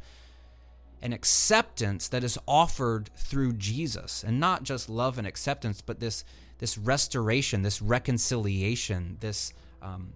and 1.02 1.14
acceptance 1.14 2.08
that 2.08 2.24
is 2.24 2.38
offered 2.48 3.10
through 3.16 3.54
Jesus 3.54 4.24
and 4.24 4.40
not 4.40 4.64
just 4.64 4.90
love 4.90 5.18
and 5.18 5.26
acceptance 5.26 5.82
but 5.82 6.00
this 6.00 6.24
this 6.60 6.78
restoration 6.78 7.64
this 7.64 7.82
reconciliation 7.82 9.18
this 9.20 9.54
um, 9.82 10.14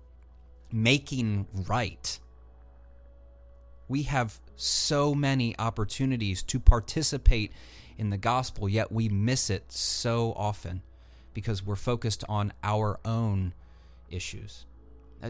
making 0.72 1.48
right. 1.68 2.20
We 3.88 4.04
have 4.04 4.40
so 4.56 5.14
many 5.14 5.58
opportunities 5.60 6.44
to 6.44 6.60
participate 6.60 7.52
in 7.98 8.10
the 8.10 8.18
gospel 8.18 8.68
yet 8.68 8.92
we 8.92 9.08
miss 9.10 9.50
it 9.50 9.72
so 9.72 10.34
often 10.36 10.82
because 11.34 11.66
we're 11.66 11.76
focused 11.76 12.24
on 12.28 12.52
our 12.64 13.00
own 13.06 13.54
issues 14.10 14.66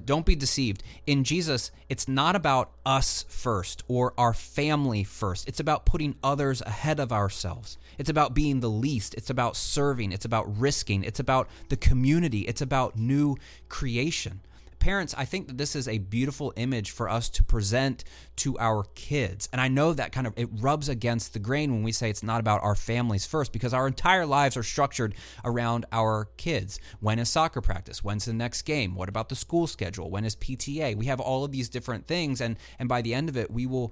Don't 0.06 0.26
be 0.26 0.36
deceived. 0.36 0.84
In 1.08 1.24
Jesus, 1.24 1.72
it's 1.90 2.08
not 2.08 2.36
about 2.36 2.72
us 2.86 3.26
first 3.30 3.84
or 3.88 4.14
our 4.18 4.34
family 4.34 5.04
first. 5.04 5.48
It's 5.48 5.60
about 5.60 5.86
putting 5.86 6.16
others 6.24 6.62
ahead 6.62 7.00
of 7.00 7.14
ourselves. 7.14 7.78
It's 7.98 8.10
about 8.10 8.34
being 8.34 8.60
the 8.60 8.70
least. 8.70 9.14
It's 9.16 9.30
about 9.30 9.56
serving. 9.56 10.12
It's 10.12 10.26
about 10.26 10.60
risking. 10.60 11.04
It's 11.04 11.20
about 11.20 11.48
the 11.70 11.78
community. 11.78 12.42
It's 12.42 12.62
about 12.62 12.98
new 12.98 13.38
creation 13.70 14.42
parents, 14.86 15.16
I 15.18 15.26
think 15.26 15.48
that 15.48 15.58
this 15.58 15.76
is 15.76 15.88
a 15.88 15.98
beautiful 15.98 16.54
image 16.56 16.92
for 16.92 17.10
us 17.10 17.28
to 17.30 17.44
present 17.44 18.04
to 18.36 18.56
our 18.60 18.84
kids. 18.94 19.50
And 19.52 19.60
I 19.60 19.68
know 19.68 19.94
that 19.94 20.12
kind 20.12 20.28
of 20.28 20.34
it 20.38 20.48
rubs 20.52 20.90
against 20.90 21.34
the 21.34 21.40
grain 21.40 21.72
when 21.72 21.82
we 21.82 21.92
say 21.92 22.12
it's 22.12 22.22
not 22.22 22.40
about 22.40 22.62
our 22.62 22.76
families 22.76 23.26
first 23.26 23.52
because 23.52 23.74
our 23.74 23.88
entire 23.88 24.28
lives 24.28 24.56
are 24.56 24.62
structured 24.62 25.16
around 25.44 25.88
our 25.92 26.30
kids. 26.38 26.80
When 27.00 27.18
is 27.18 27.30
soccer 27.30 27.62
practice? 27.62 28.04
When's 28.04 28.26
the 28.26 28.34
next 28.34 28.62
game? 28.62 28.94
What 28.94 29.10
about 29.10 29.30
the 29.30 29.36
school 29.36 29.66
schedule? 29.66 30.12
When 30.12 30.24
is 30.24 30.36
PTA? 30.36 30.96
We 30.96 31.08
have 31.08 31.20
all 31.20 31.44
of 31.44 31.52
these 31.52 31.68
different 31.68 32.06
things 32.06 32.40
and 32.40 32.56
and 32.78 32.88
by 32.88 33.02
the 33.02 33.16
end 33.16 33.28
of 33.28 33.36
it 33.36 33.50
we 33.50 33.66
will 33.66 33.92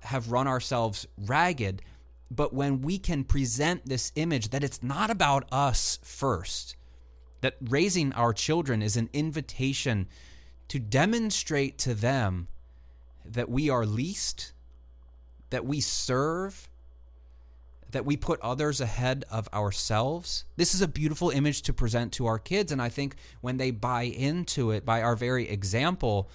have 0.00 0.30
run 0.30 0.46
ourselves 0.46 1.06
ragged. 1.16 1.80
But 2.30 2.52
when 2.52 2.82
we 2.82 2.98
can 2.98 3.24
present 3.24 3.86
this 3.86 4.12
image 4.14 4.50
that 4.50 4.62
it's 4.62 4.82
not 4.82 5.08
about 5.08 5.46
us 5.50 5.98
first, 6.02 6.76
that 7.40 7.56
raising 7.62 8.12
our 8.12 8.34
children 8.34 8.82
is 8.82 8.98
an 8.98 9.08
invitation 9.14 10.06
to 10.68 10.78
demonstrate 10.78 11.78
to 11.78 11.94
them 11.94 12.48
that 13.24 13.48
we 13.48 13.70
are 13.70 13.86
least, 13.86 14.52
that 15.50 15.64
we 15.64 15.80
serve, 15.80 16.68
that 17.90 18.04
we 18.04 18.16
put 18.16 18.40
others 18.40 18.80
ahead 18.80 19.24
of 19.30 19.48
ourselves. 19.54 20.44
This 20.56 20.74
is 20.74 20.82
a 20.82 20.88
beautiful 20.88 21.30
image 21.30 21.62
to 21.62 21.72
present 21.72 22.12
to 22.14 22.26
our 22.26 22.38
kids. 22.38 22.72
And 22.72 22.82
I 22.82 22.88
think 22.88 23.14
when 23.40 23.56
they 23.56 23.70
buy 23.70 24.02
into 24.02 24.72
it 24.72 24.84
by 24.84 25.00
our 25.00 25.16
very 25.16 25.48
example, 25.48 26.28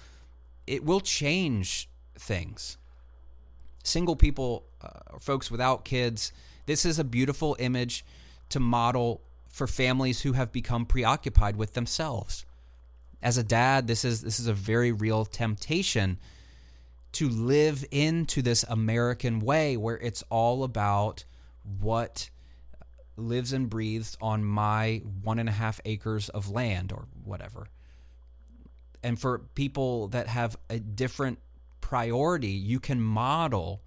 it 0.66 0.84
will 0.84 1.00
change 1.00 1.88
things. 2.16 2.78
Single 3.84 4.16
people, 4.16 4.64
uh, 4.80 5.18
folks 5.20 5.50
without 5.50 5.84
kids, 5.84 6.32
this 6.66 6.84
is 6.84 6.98
a 6.98 7.04
beautiful 7.04 7.56
image 7.58 8.04
to 8.48 8.60
model 8.60 9.20
for 9.48 9.66
families 9.66 10.22
who 10.22 10.32
have 10.32 10.52
become 10.52 10.86
preoccupied 10.86 11.56
with 11.56 11.74
themselves 11.74 12.46
as 13.22 13.36
a 13.38 13.42
dad, 13.42 13.86
this 13.86 14.04
is 14.04 14.22
this 14.22 14.40
is 14.40 14.46
a 14.46 14.54
very 14.54 14.92
real 14.92 15.24
temptation 15.24 16.18
to 17.12 17.28
live 17.28 17.84
into 17.90 18.40
this 18.40 18.64
American 18.68 19.40
way 19.40 19.76
where 19.76 19.98
it's 19.98 20.22
all 20.30 20.62
about 20.62 21.24
what 21.80 22.30
lives 23.16 23.52
and 23.52 23.68
breathes 23.68 24.16
on 24.20 24.44
my 24.44 25.02
one 25.22 25.38
and 25.38 25.48
a 25.48 25.52
half 25.52 25.80
acres 25.84 26.28
of 26.30 26.50
land 26.50 26.92
or 26.92 27.06
whatever. 27.24 27.66
And 29.02 29.18
for 29.18 29.40
people 29.54 30.08
that 30.08 30.28
have 30.28 30.56
a 30.68 30.78
different 30.78 31.38
priority, 31.80 32.48
you 32.48 32.80
can 32.80 33.00
model 33.00 33.82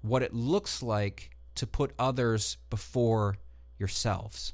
what 0.00 0.22
it 0.22 0.32
looks 0.32 0.82
like 0.82 1.30
to 1.56 1.66
put 1.66 1.92
others 1.98 2.56
before 2.70 3.36
yourselves. 3.78 4.52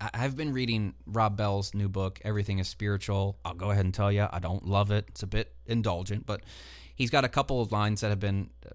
I've 0.00 0.36
been 0.36 0.52
reading 0.52 0.94
Rob 1.06 1.36
Bell's 1.36 1.74
new 1.74 1.88
book, 1.88 2.20
Everything 2.24 2.58
is 2.58 2.68
Spiritual. 2.68 3.38
I'll 3.44 3.54
go 3.54 3.70
ahead 3.70 3.84
and 3.84 3.92
tell 3.92 4.10
you, 4.10 4.26
I 4.30 4.38
don't 4.38 4.66
love 4.66 4.90
it. 4.90 5.04
It's 5.08 5.22
a 5.22 5.26
bit 5.26 5.52
indulgent, 5.66 6.24
but 6.24 6.42
he's 6.94 7.10
got 7.10 7.24
a 7.24 7.28
couple 7.28 7.60
of 7.60 7.70
lines 7.70 8.00
that 8.00 8.08
have 8.08 8.20
been 8.20 8.50
uh, 8.64 8.70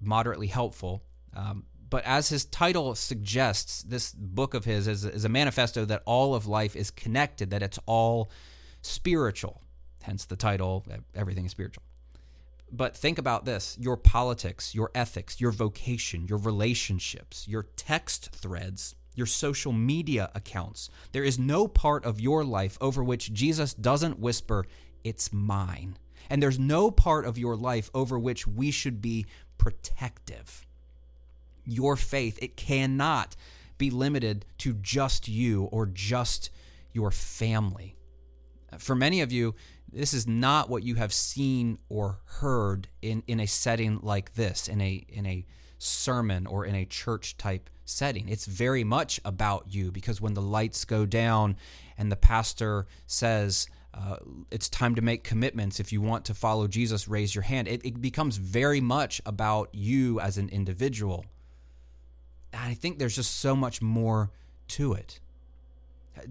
moderately 0.00 0.48
helpful. 0.48 1.02
Um, 1.34 1.64
but 1.88 2.04
as 2.04 2.28
his 2.28 2.44
title 2.44 2.94
suggests, 2.94 3.82
this 3.82 4.12
book 4.12 4.52
of 4.52 4.64
his 4.64 4.86
is, 4.86 5.04
is 5.04 5.24
a 5.24 5.28
manifesto 5.28 5.84
that 5.86 6.02
all 6.04 6.34
of 6.34 6.46
life 6.46 6.76
is 6.76 6.90
connected, 6.90 7.50
that 7.50 7.62
it's 7.62 7.78
all 7.86 8.30
spiritual. 8.82 9.62
Hence 10.02 10.26
the 10.26 10.36
title, 10.36 10.84
Everything 11.14 11.46
is 11.46 11.52
Spiritual. 11.52 11.82
But 12.70 12.96
think 12.96 13.18
about 13.18 13.44
this 13.44 13.78
your 13.80 13.96
politics, 13.96 14.74
your 14.74 14.90
ethics, 14.94 15.40
your 15.40 15.52
vocation, 15.52 16.26
your 16.26 16.38
relationships, 16.38 17.46
your 17.48 17.62
text 17.76 18.30
threads, 18.30 18.94
your 19.14 19.26
social 19.26 19.72
media 19.72 20.30
accounts. 20.34 20.90
There 21.12 21.24
is 21.24 21.38
no 21.38 21.68
part 21.68 22.04
of 22.04 22.20
your 22.20 22.44
life 22.44 22.76
over 22.80 23.02
which 23.02 23.32
Jesus 23.32 23.74
doesn't 23.74 24.18
whisper, 24.18 24.66
It's 25.02 25.32
mine. 25.32 25.98
And 26.30 26.42
there's 26.42 26.58
no 26.58 26.90
part 26.90 27.26
of 27.26 27.36
your 27.36 27.56
life 27.56 27.90
over 27.94 28.18
which 28.18 28.46
we 28.46 28.70
should 28.70 29.02
be 29.02 29.26
protective. 29.58 30.66
Your 31.64 31.96
faith, 31.96 32.38
it 32.40 32.56
cannot 32.56 33.36
be 33.78 33.90
limited 33.90 34.46
to 34.58 34.74
just 34.74 35.28
you 35.28 35.64
or 35.64 35.86
just 35.86 36.50
your 36.92 37.10
family. 37.10 37.96
For 38.78 38.94
many 38.94 39.20
of 39.20 39.32
you, 39.32 39.54
this 39.92 40.12
is 40.12 40.26
not 40.26 40.68
what 40.68 40.82
you 40.82 40.96
have 40.96 41.12
seen 41.12 41.78
or 41.88 42.20
heard 42.24 42.88
in, 43.02 43.22
in 43.26 43.40
a 43.40 43.46
setting 43.46 44.00
like 44.02 44.34
this, 44.34 44.68
in 44.68 44.80
a 44.80 45.04
in 45.08 45.26
a 45.26 45.46
sermon 45.84 46.46
or 46.46 46.64
in 46.64 46.74
a 46.74 46.84
church 46.84 47.36
type 47.36 47.70
setting. 47.84 48.28
It's 48.28 48.46
very 48.46 48.84
much 48.84 49.20
about 49.24 49.66
you 49.68 49.92
because 49.92 50.20
when 50.20 50.34
the 50.34 50.42
lights 50.42 50.84
go 50.84 51.06
down 51.06 51.56
and 51.98 52.10
the 52.10 52.16
pastor 52.16 52.86
says, 53.06 53.66
uh, 53.92 54.16
it's 54.50 54.68
time 54.68 54.94
to 54.96 55.02
make 55.02 55.22
commitments. 55.22 55.78
If 55.78 55.92
you 55.92 56.00
want 56.00 56.24
to 56.24 56.34
follow 56.34 56.66
Jesus, 56.66 57.06
raise 57.06 57.34
your 57.34 57.42
hand. 57.42 57.68
It, 57.68 57.84
it 57.84 58.00
becomes 58.00 58.38
very 58.38 58.80
much 58.80 59.20
about 59.24 59.68
you 59.72 60.18
as 60.18 60.38
an 60.38 60.48
individual. 60.48 61.24
And 62.52 62.62
I 62.62 62.74
think 62.74 62.98
there's 62.98 63.16
just 63.16 63.36
so 63.36 63.54
much 63.54 63.80
more 63.80 64.30
to 64.68 64.94
it. 64.94 65.20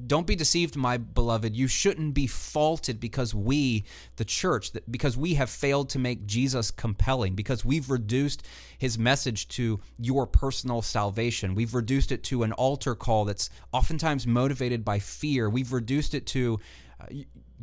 Don't 0.07 0.25
be 0.25 0.35
deceived, 0.35 0.75
my 0.75 0.97
beloved. 0.97 1.55
You 1.55 1.67
shouldn't 1.67 2.13
be 2.13 2.25
faulted 2.25 2.99
because 2.99 3.35
we, 3.35 3.83
the 4.15 4.25
church, 4.25 4.71
because 4.89 5.17
we 5.17 5.33
have 5.33 5.49
failed 5.49 5.89
to 5.89 5.99
make 5.99 6.25
Jesus 6.25 6.71
compelling, 6.71 7.35
because 7.35 7.65
we've 7.65 7.89
reduced 7.89 8.43
his 8.77 8.97
message 8.97 9.47
to 9.49 9.81
your 9.99 10.25
personal 10.25 10.81
salvation. 10.81 11.53
We've 11.53 11.73
reduced 11.73 12.11
it 12.11 12.23
to 12.25 12.43
an 12.43 12.53
altar 12.53 12.95
call 12.95 13.25
that's 13.25 13.49
oftentimes 13.73 14.25
motivated 14.25 14.85
by 14.85 14.99
fear. 14.99 15.49
We've 15.49 15.73
reduced 15.73 16.13
it 16.13 16.25
to 16.27 16.59
uh, 17.01 17.05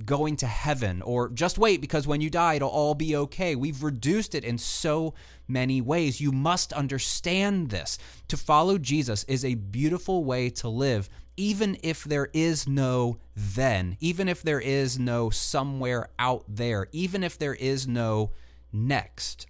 going 0.05 0.37
to 0.37 0.47
heaven 0.47 1.03
or 1.03 1.29
just 1.29 1.59
wait 1.59 1.81
because 1.81 2.07
when 2.07 2.21
you 2.21 2.31
die, 2.31 2.55
it'll 2.55 2.69
all 2.69 2.95
be 2.95 3.15
okay. 3.17 3.55
We've 3.55 3.83
reduced 3.83 4.35
it 4.35 4.45
in 4.45 4.59
so 4.59 5.15
many 5.47 5.81
ways. 5.81 6.21
You 6.21 6.33
must 6.33 6.73
understand 6.73 7.71
this. 7.71 7.99
To 8.29 8.37
follow 8.37 8.79
Jesus 8.79 9.25
is 9.25 9.45
a 9.45 9.55
beautiful 9.55 10.25
way 10.25 10.51
to 10.51 10.69
live 10.69 11.09
even 11.41 11.79
if 11.83 12.05
there 12.05 12.29
is 12.35 12.69
no 12.69 13.17
then, 13.35 13.97
even 13.99 14.29
if 14.29 14.43
there 14.43 14.61
is 14.61 14.99
no 14.99 15.31
somewhere 15.31 16.11
out 16.19 16.45
there, 16.47 16.87
even 16.93 17.25
if 17.25 17.39
there 17.39 17.55
is 17.55 17.89
no 17.89 18.31
next. 18.75 19.47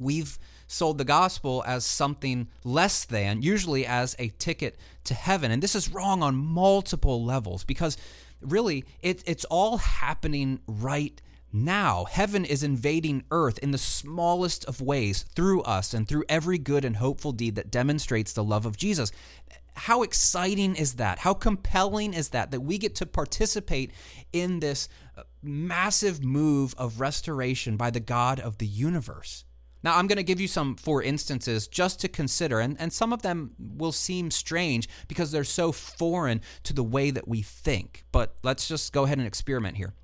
We've 0.00 0.36
sold 0.66 0.98
the 0.98 1.04
gospel 1.04 1.62
as 1.64 1.84
something 1.84 2.48
less 2.64 3.04
than, 3.04 3.40
usually 3.40 3.86
as 3.86 4.16
a 4.18 4.30
ticket 4.30 4.76
to 5.04 5.14
heaven. 5.14 5.52
And 5.52 5.62
this 5.62 5.76
is 5.76 5.92
wrong 5.92 6.24
on 6.24 6.34
multiple 6.34 7.24
levels 7.24 7.62
because 7.62 7.96
really 8.40 8.84
it, 9.00 9.22
it's 9.26 9.44
all 9.46 9.78
happening 9.78 10.60
right 10.66 11.20
now. 11.52 12.04
Heaven 12.04 12.44
is 12.44 12.62
invading 12.62 13.24
earth 13.30 13.58
in 13.58 13.70
the 13.70 13.78
smallest 13.78 14.64
of 14.66 14.80
ways 14.80 15.24
through 15.34 15.62
us 15.62 15.94
and 15.94 16.06
through 16.06 16.24
every 16.28 16.58
good 16.58 16.84
and 16.84 16.96
hopeful 16.96 17.32
deed 17.32 17.54
that 17.56 17.70
demonstrates 17.70 18.32
the 18.32 18.44
love 18.44 18.66
of 18.66 18.76
Jesus 18.76 19.10
how 19.76 20.02
exciting 20.02 20.74
is 20.74 20.94
that? 20.94 21.18
How 21.18 21.34
compelling 21.34 22.14
is 22.14 22.30
that 22.30 22.50
that 22.50 22.60
we 22.60 22.78
get 22.78 22.94
to 22.96 23.06
participate 23.06 23.92
in 24.32 24.60
this 24.60 24.88
uh, 25.16 25.22
massive 25.42 26.24
move 26.24 26.74
of 26.78 26.98
restoration 26.98 27.76
by 27.76 27.90
the 27.90 28.00
God 28.00 28.40
of 28.40 28.58
the 28.58 28.66
universe? 28.66 29.44
Now, 29.86 29.98
I'm 29.98 30.08
going 30.08 30.16
to 30.16 30.24
give 30.24 30.40
you 30.40 30.48
some 30.48 30.74
four 30.74 31.00
instances 31.00 31.68
just 31.68 32.00
to 32.00 32.08
consider, 32.08 32.58
and, 32.58 32.76
and 32.80 32.92
some 32.92 33.12
of 33.12 33.22
them 33.22 33.52
will 33.56 33.92
seem 33.92 34.32
strange 34.32 34.88
because 35.06 35.30
they're 35.30 35.44
so 35.44 35.70
foreign 35.70 36.40
to 36.64 36.72
the 36.72 36.82
way 36.82 37.12
that 37.12 37.28
we 37.28 37.40
think. 37.40 38.02
But 38.10 38.34
let's 38.42 38.66
just 38.66 38.92
go 38.92 39.04
ahead 39.04 39.18
and 39.18 39.26
experiment 39.28 39.76
here. 39.76 39.94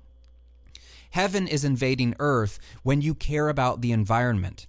Heaven 1.09 1.49
is 1.49 1.65
invading 1.65 2.15
earth 2.19 2.59
when 2.83 3.01
you 3.01 3.13
care 3.13 3.49
about 3.49 3.81
the 3.81 3.91
environment 3.91 4.67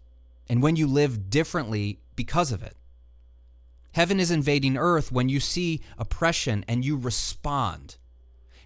and 0.49 0.61
when 0.61 0.75
you 0.75 0.89
live 0.89 1.31
differently 1.31 2.01
because 2.17 2.51
of 2.51 2.65
it. 2.65 2.77
Heaven 3.93 4.19
is 4.19 4.33
invading 4.33 4.77
earth 4.77 5.13
when 5.13 5.29
you 5.29 5.39
see 5.39 5.81
oppression 5.97 6.65
and 6.67 6.85
you 6.85 6.97
respond. 6.97 7.99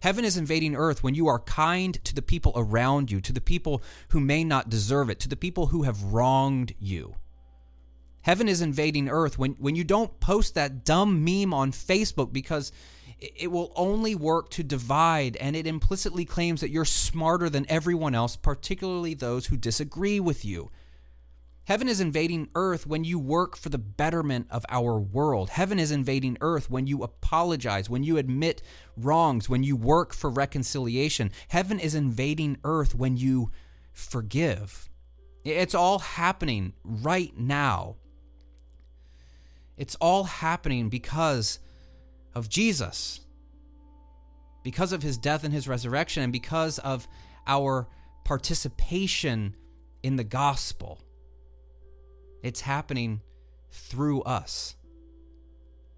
Heaven 0.00 0.24
is 0.24 0.36
invading 0.36 0.76
earth 0.76 1.02
when 1.02 1.14
you 1.14 1.28
are 1.28 1.40
kind 1.40 2.02
to 2.04 2.14
the 2.14 2.22
people 2.22 2.52
around 2.54 3.10
you, 3.10 3.20
to 3.20 3.32
the 3.32 3.40
people 3.40 3.82
who 4.08 4.20
may 4.20 4.44
not 4.44 4.68
deserve 4.68 5.10
it, 5.10 5.20
to 5.20 5.28
the 5.28 5.36
people 5.36 5.66
who 5.66 5.82
have 5.82 6.02
wronged 6.02 6.74
you. 6.78 7.16
Heaven 8.22 8.48
is 8.48 8.60
invading 8.60 9.08
earth 9.08 9.38
when, 9.38 9.52
when 9.52 9.74
you 9.74 9.84
don't 9.84 10.20
post 10.20 10.54
that 10.54 10.84
dumb 10.84 11.24
meme 11.24 11.54
on 11.54 11.72
Facebook 11.72 12.32
because 12.32 12.72
it 13.18 13.50
will 13.50 13.72
only 13.74 14.14
work 14.14 14.48
to 14.50 14.62
divide 14.62 15.36
and 15.36 15.56
it 15.56 15.66
implicitly 15.66 16.24
claims 16.24 16.60
that 16.60 16.70
you're 16.70 16.84
smarter 16.84 17.48
than 17.48 17.66
everyone 17.68 18.14
else, 18.14 18.36
particularly 18.36 19.14
those 19.14 19.46
who 19.46 19.56
disagree 19.56 20.20
with 20.20 20.44
you. 20.44 20.70
Heaven 21.68 21.86
is 21.86 22.00
invading 22.00 22.48
earth 22.54 22.86
when 22.86 23.04
you 23.04 23.18
work 23.18 23.54
for 23.54 23.68
the 23.68 23.76
betterment 23.76 24.46
of 24.48 24.64
our 24.70 24.98
world. 24.98 25.50
Heaven 25.50 25.78
is 25.78 25.90
invading 25.90 26.38
earth 26.40 26.70
when 26.70 26.86
you 26.86 27.02
apologize, 27.02 27.90
when 27.90 28.02
you 28.02 28.16
admit 28.16 28.62
wrongs, 28.96 29.50
when 29.50 29.62
you 29.62 29.76
work 29.76 30.14
for 30.14 30.30
reconciliation. 30.30 31.30
Heaven 31.48 31.78
is 31.78 31.94
invading 31.94 32.56
earth 32.64 32.94
when 32.94 33.18
you 33.18 33.50
forgive. 33.92 34.88
It's 35.44 35.74
all 35.74 35.98
happening 35.98 36.72
right 36.84 37.36
now. 37.36 37.96
It's 39.76 39.96
all 39.96 40.24
happening 40.24 40.88
because 40.88 41.58
of 42.34 42.48
Jesus, 42.48 43.20
because 44.64 44.94
of 44.94 45.02
his 45.02 45.18
death 45.18 45.44
and 45.44 45.52
his 45.52 45.68
resurrection, 45.68 46.22
and 46.22 46.32
because 46.32 46.78
of 46.78 47.06
our 47.46 47.88
participation 48.24 49.54
in 50.02 50.16
the 50.16 50.24
gospel. 50.24 51.02
It's 52.42 52.60
happening 52.60 53.20
through 53.70 54.22
us. 54.22 54.76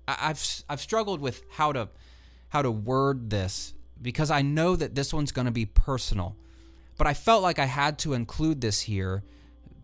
I've 0.09 0.65
I've 0.69 0.81
struggled 0.81 1.21
with 1.21 1.43
how 1.51 1.73
to 1.73 1.89
how 2.49 2.63
to 2.63 2.71
word 2.71 3.31
this 3.31 3.75
because 4.01 4.31
I 4.31 4.43
know 4.43 4.77
that 4.77 4.95
this 4.95 5.13
one's 5.13 5.33
going 5.33 5.47
to 5.47 5.53
be 5.53 5.67
personal. 5.67 6.37
But 6.99 7.07
I 7.07 7.15
felt 7.15 7.43
like 7.43 7.59
I 7.59 7.67
had 7.67 7.99
to 8.01 8.13
include 8.13 8.61
this 8.61 8.83
here 8.83 9.23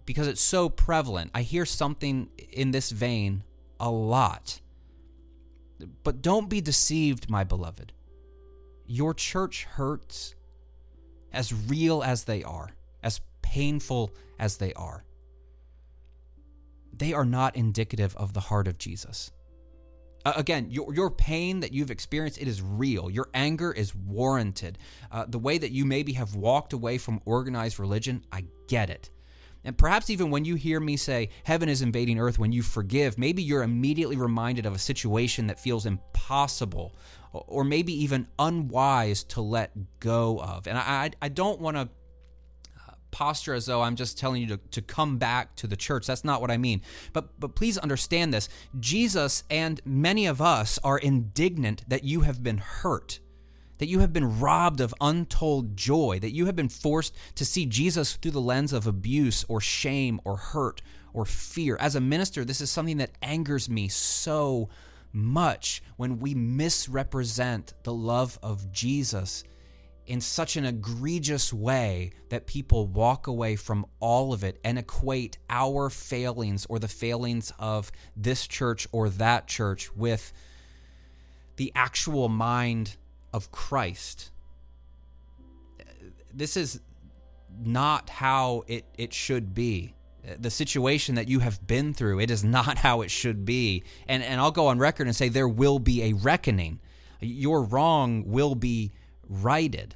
because 0.05 0.27
it's 0.27 0.40
so 0.40 0.69
prevalent. 0.69 1.31
I 1.35 1.42
hear 1.42 1.64
something 1.64 2.29
in 2.53 2.71
this 2.73 2.90
vein 2.90 3.42
a 3.79 3.90
lot. 3.90 4.61
But 6.03 6.23
don't 6.23 6.49
be 6.49 6.61
deceived, 6.61 7.31
my 7.31 7.45
beloved. 7.45 7.92
Your 8.87 9.14
church 9.14 9.64
hurts 9.64 10.35
as 11.33 11.53
real 11.53 12.03
as 12.03 12.25
they 12.25 12.42
are, 12.42 12.71
as 13.03 13.21
painful 13.42 14.11
as 14.38 14.57
they 14.57 14.73
are 14.75 15.05
they 16.99 17.13
are 17.13 17.25
not 17.25 17.57
indicative 17.57 18.17
of 18.17 18.33
the 18.33 18.41
heart 18.41 18.69
of 18.69 18.79
Jesus. 18.79 19.31
Uh, 20.25 20.33
again, 20.37 20.71
your, 20.71 20.93
your 20.93 21.11
pain 21.11 21.61
that 21.61 21.73
you've 21.73 21.91
experienced, 21.91 22.41
it 22.41 22.49
is 22.49 22.61
real. 22.61 23.09
Your 23.11 23.29
anger 23.33 23.73
is 23.73 23.95
warranted. 23.95 24.79
Uh, 25.13 25.25
the 25.29 25.39
way 25.39 25.57
that 25.57 25.71
you 25.71 25.85
maybe 25.85 26.15
have 26.15 26.35
walked 26.35 26.73
away 26.73 26.99
from 26.99 27.21
organized 27.25 27.79
religion, 27.79 28.25
I 28.33 28.47
get 28.67 28.91
it. 28.91 29.11
And 29.65 29.77
perhaps 29.77 30.11
even 30.11 30.31
when 30.31 30.45
you 30.45 30.55
hear 30.55 30.79
me 30.79 30.97
say, 30.97 31.31
heaven 31.45 31.69
is 31.69 31.83
invading 31.83 32.21
earth, 32.21 32.39
when 32.39 32.53
you 32.53 32.63
forgive, 32.63 33.19
maybe 33.19 33.43
you're 33.43 33.65
immediately 33.65 34.17
reminded 34.17 34.65
of 34.65 34.75
a 34.75 34.79
situation 34.79 35.49
that 35.49 35.59
feels 35.59 35.87
impossible 35.87 36.97
or 37.33 37.65
maybe 37.65 37.93
even 37.93 38.29
unwise 38.39 39.25
to 39.25 39.41
let 39.41 39.73
go 40.01 40.41
of. 40.41 40.67
And 40.67 40.79
I, 40.79 41.11
I 41.21 41.29
don't 41.29 41.61
want 41.61 41.77
to 41.77 41.89
posture 43.16 43.55
as 43.55 43.64
though 43.64 43.81
I'm 43.81 43.96
just 43.96 44.18
telling 44.18 44.42
you 44.42 44.48
to, 44.48 44.57
to 44.72 44.83
come 44.83 45.16
back 45.16 45.57
to 45.57 45.66
the 45.66 45.74
church. 45.74 46.07
That's 46.07 46.22
not 46.22 46.42
what 46.42 46.50
I 46.50 46.59
mean. 46.59 46.83
But 47.14 47.40
but 47.40 47.55
please 47.55 47.79
understand 47.79 48.35
this. 48.35 48.46
Jesus 48.79 49.42
and 49.48 49.81
many 49.87 50.26
of 50.26 50.42
us 50.42 50.79
are 50.85 50.98
indignant 50.98 51.83
that 51.88 52.05
you 52.05 52.20
have 52.20 52.42
been 52.42 52.59
hurt. 52.59 53.20
That 53.79 53.88
you 53.88 54.00
have 54.00 54.12
been 54.12 54.38
robbed 54.38 54.83
of 54.83 54.94
untold 55.00 55.79
joy, 55.79 56.18
that 56.20 56.35
you 56.35 56.44
have 56.44 56.57
been 56.57 56.68
forced 56.68 57.14
to 57.37 57.46
see 57.46 57.64
Jesus 57.64 58.16
through 58.16 58.33
the 58.33 58.40
lens 58.40 58.74
of 58.74 58.87
abuse 58.87 59.46
or 59.48 59.62
shame 59.62 60.20
or 60.22 60.37
hurt 60.37 60.83
or 61.14 61.24
fear. 61.24 61.79
As 61.79 61.94
a 61.94 62.00
minister, 62.02 62.44
this 62.44 62.61
is 62.61 62.70
something 62.70 62.98
that 62.98 63.16
angers 63.22 63.70
me 63.70 63.88
so 63.88 64.68
much 65.11 65.83
when 65.96 66.18
we 66.18 66.35
misrepresent 66.35 67.72
the 67.83 67.94
love 67.94 68.38
of 68.42 68.70
Jesus 68.72 69.42
in 70.07 70.21
such 70.21 70.57
an 70.57 70.64
egregious 70.64 71.53
way 71.53 72.12
that 72.29 72.47
people 72.47 72.87
walk 72.87 73.27
away 73.27 73.57
from 73.57 73.87
all 74.01 74.33
of 74.33 74.45
it 74.45 74.59
and 74.64 74.79
equate 74.79 75.38
our 75.51 75.90
failings 75.90 76.64
or 76.69 76.79
the 76.79 76.88
failings 76.88 77.53
of 77.59 77.90
this 78.16 78.47
church 78.47 78.87
or 78.92 79.09
that 79.09 79.49
church 79.49 79.95
with 79.95 80.33
the 81.57 81.73
actual 81.75 82.29
mind 82.29 82.97
of 83.33 83.51
Christ. 83.51 84.31
This 86.33 86.57
is 86.57 86.81
not 87.59 88.11
how 88.11 88.62
it, 88.66 88.85
it 88.97 89.12
should 89.12 89.55
be. 89.55 89.95
The 90.38 90.51
situation 90.51 91.14
that 91.14 91.29
you 91.29 91.40
have 91.40 91.64
been 91.66 91.95
through, 91.95 92.21
it 92.21 92.31
is 92.31 92.45
not 92.45 92.79
how 92.87 93.03
it 93.03 93.11
should 93.11 93.45
be. 93.45 93.85
And, 94.07 94.23
and 94.23 94.40
I'll 94.40 94.51
go 94.51 94.69
on 94.69 94.79
record 94.79 95.07
and 95.07 95.16
say 95.16 95.29
there 95.29 95.49
will 95.49 95.79
be 95.79 96.05
a 96.05 96.12
reckoning. 96.12 96.81
Your 97.21 97.62
wrong 97.62 98.25
will 98.27 98.55
be 98.55 98.92
righted. 99.29 99.95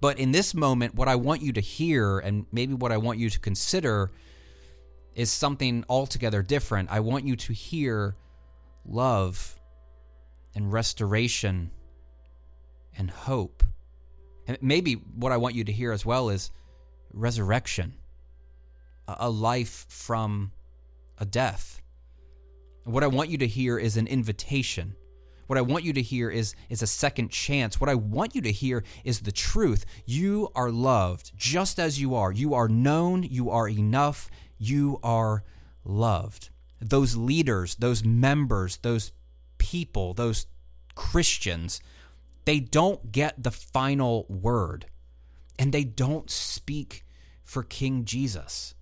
But 0.00 0.18
in 0.18 0.32
this 0.32 0.54
moment, 0.54 0.94
what 0.94 1.08
I 1.08 1.16
want 1.16 1.42
you 1.42 1.52
to 1.52 1.60
hear 1.60 2.18
and 2.18 2.46
maybe 2.52 2.74
what 2.74 2.92
I 2.92 2.98
want 2.98 3.18
you 3.18 3.30
to 3.30 3.38
consider 3.38 4.10
is 5.14 5.30
something 5.30 5.84
altogether 5.88 6.42
different. 6.42 6.90
I 6.92 7.00
want 7.00 7.26
you 7.26 7.36
to 7.36 7.52
hear 7.52 8.16
love 8.84 9.58
and 10.54 10.72
restoration 10.72 11.70
and 12.96 13.10
hope. 13.10 13.62
And 14.46 14.58
maybe 14.60 14.94
what 14.94 15.32
I 15.32 15.38
want 15.38 15.54
you 15.54 15.64
to 15.64 15.72
hear 15.72 15.92
as 15.92 16.04
well 16.04 16.28
is 16.28 16.50
resurrection, 17.12 17.94
a 19.08 19.30
life 19.30 19.86
from 19.88 20.52
a 21.18 21.24
death. 21.24 21.80
What 22.84 23.02
I 23.02 23.08
want 23.08 23.30
you 23.30 23.38
to 23.38 23.46
hear 23.46 23.78
is 23.78 23.96
an 23.96 24.06
invitation 24.06 24.94
what 25.46 25.58
I 25.58 25.62
want 25.62 25.84
you 25.84 25.92
to 25.92 26.02
hear 26.02 26.30
is 26.30 26.54
is 26.68 26.82
a 26.82 26.86
second 26.86 27.30
chance. 27.30 27.80
What 27.80 27.90
I 27.90 27.94
want 27.94 28.34
you 28.34 28.40
to 28.42 28.52
hear 28.52 28.84
is 29.04 29.20
the 29.20 29.32
truth. 29.32 29.84
You 30.04 30.50
are 30.54 30.70
loved 30.70 31.32
just 31.36 31.78
as 31.78 32.00
you 32.00 32.14
are. 32.14 32.32
You 32.32 32.54
are 32.54 32.68
known, 32.68 33.22
you 33.22 33.50
are 33.50 33.68
enough, 33.68 34.30
you 34.58 34.98
are 35.02 35.44
loved. 35.84 36.50
Those 36.80 37.16
leaders, 37.16 37.74
those 37.76 38.04
members, 38.04 38.78
those 38.78 39.12
people, 39.58 40.14
those 40.14 40.46
Christians, 40.94 41.80
they 42.44 42.60
don't 42.60 43.12
get 43.12 43.42
the 43.42 43.50
final 43.50 44.26
word 44.28 44.86
and 45.58 45.72
they 45.72 45.84
don't 45.84 46.30
speak 46.30 47.04
for 47.44 47.62
King 47.62 48.04
Jesus 48.04 48.75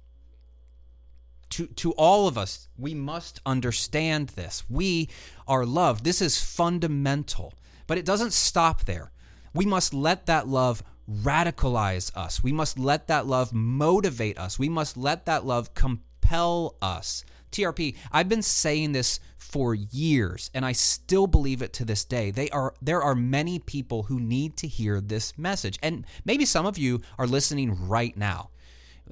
to, 1.55 1.69
to 1.69 1.93
all 1.93 2.27
of 2.27 2.37
us, 2.37 2.69
we 2.77 2.95
must 2.95 3.41
understand 3.47 4.31
this. 4.31 4.65
We 4.69 5.09
are 5.47 5.65
loved. 5.65 6.05
This 6.05 6.21
is 6.21 6.43
fundamental, 6.43 7.55
but 7.87 7.97
it 7.97 8.05
doesn't 8.05 8.33
stop 8.33 8.87
there. 8.87 9.13
We 9.55 9.65
must 9.65 9.95
let 9.95 10.27
that 10.27 10.49
love 10.49 10.83
radicalize 11.09 12.11
us. 12.17 12.43
We 12.43 12.53
must 12.53 12.77
let 12.77 13.07
that 13.07 13.27
love 13.27 13.53
motivate 13.53 14.37
us. 14.37 14.59
We 14.59 14.69
must 14.69 14.97
let 14.97 15.27
that 15.27 15.47
love 15.47 15.75
compel 15.75 16.75
us. 16.83 17.25
TRP, 17.53 17.95
I've 18.11 18.29
been 18.29 18.43
saying 18.43 18.91
this 18.91 19.21
for 19.37 19.77
years 19.77 20.51
and 20.55 20.65
I 20.65 20.73
still 20.73 21.29
believe 21.29 21.63
it 21.63 21.73
to 21.75 21.85
this 21.85 22.05
day. 22.05 22.33
They 22.33 22.51
are 22.51 22.75
there 22.83 23.01
are 23.01 23.15
many 23.15 23.61
people 23.61 24.05
who 24.05 24.19
need 24.19 24.57
to 24.57 24.67
hear 24.67 25.01
this 25.01 25.39
message. 25.39 25.79
And 25.85 26.05
maybe 26.25 26.47
some 26.47 26.67
of 26.67 26.79
you 26.79 27.01
are 27.17 27.29
listening 27.29 27.87
right 27.87 28.17
now 28.17 28.51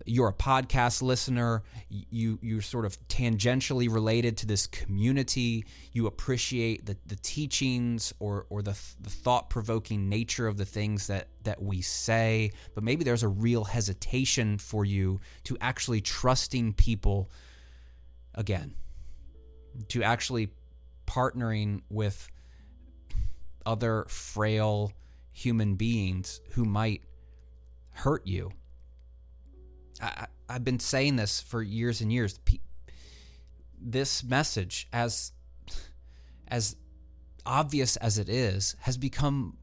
you're 0.07 0.29
a 0.29 0.33
podcast 0.33 1.03
listener, 1.03 1.63
you 1.89 2.39
you're 2.43 2.63
sort 2.63 2.85
of 2.85 2.99
tangentially 3.09 3.93
related 3.93 4.37
to 4.39 4.47
this 4.47 4.67
community, 4.67 5.65
you 5.93 6.07
appreciate 6.07 6.87
the, 6.87 6.97
the 7.07 7.17
teachings 7.17 8.13
or 8.19 8.47
or 8.51 8.63
the, 8.63 8.79
the 9.01 9.11
thought 9.11 9.51
provoking 9.51 10.09
nature 10.09 10.47
of 10.47 10.57
the 10.57 10.65
things 10.65 11.07
that 11.07 11.29
that 11.45 11.63
we 11.63 11.81
say, 11.81 12.51
but 12.75 12.85
maybe 12.85 13.05
there's 13.05 13.23
a 13.23 13.29
real 13.29 13.65
hesitation 13.65 14.59
for 14.59 14.85
you 14.85 15.21
to 15.45 15.57
actually 15.61 16.01
trusting 16.01 16.73
people 16.73 17.31
again, 18.35 18.75
to 19.89 20.03
actually 20.03 20.49
partnering 21.07 21.83
with 21.91 22.29
other 23.65 24.05
frail 24.09 24.93
human 25.33 25.77
beings 25.77 26.41
who 26.51 26.65
might 26.65 27.03
hurt 27.91 28.27
you 28.27 28.51
I, 30.03 30.27
have 30.51 30.65
been 30.65 30.81
saying 30.81 31.17
this 31.17 31.41
for 31.41 31.63
years 31.63 32.01
and 32.01 32.13
years. 32.13 32.39
This 33.81 34.23
message, 34.23 34.89
as 34.93 35.33
as 36.49 36.77
obvious 37.47 37.97
as 37.97 38.19
it 38.19 38.29
is, 38.29 38.77
has 38.81 38.97
become 38.97 39.57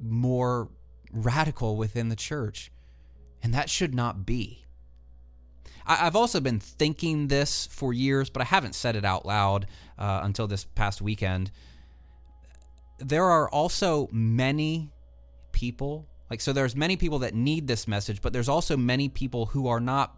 more 0.00 0.68
radical 1.12 1.76
within 1.76 2.08
the 2.08 2.16
church, 2.16 2.72
and 3.42 3.54
that 3.54 3.70
should 3.70 3.94
not 3.94 4.26
be. 4.26 4.64
I, 5.86 6.06
I've 6.06 6.16
also 6.16 6.40
been 6.40 6.58
thinking 6.58 7.28
this 7.28 7.66
for 7.66 7.92
years, 7.92 8.30
but 8.30 8.42
I 8.42 8.46
haven't 8.46 8.74
said 8.74 8.96
it 8.96 9.04
out 9.04 9.26
loud 9.26 9.66
uh, 9.98 10.20
until 10.22 10.46
this 10.46 10.64
past 10.64 11.00
weekend. 11.00 11.50
There 12.98 13.24
are 13.24 13.48
also 13.48 14.08
many 14.10 14.90
people 15.52 16.08
like 16.32 16.40
so 16.40 16.54
there's 16.54 16.74
many 16.74 16.96
people 16.96 17.18
that 17.18 17.34
need 17.34 17.66
this 17.66 17.86
message, 17.86 18.22
but 18.22 18.32
there's 18.32 18.48
also 18.48 18.74
many 18.74 19.10
people 19.10 19.44
who 19.44 19.68
are 19.68 19.80
not 19.80 20.16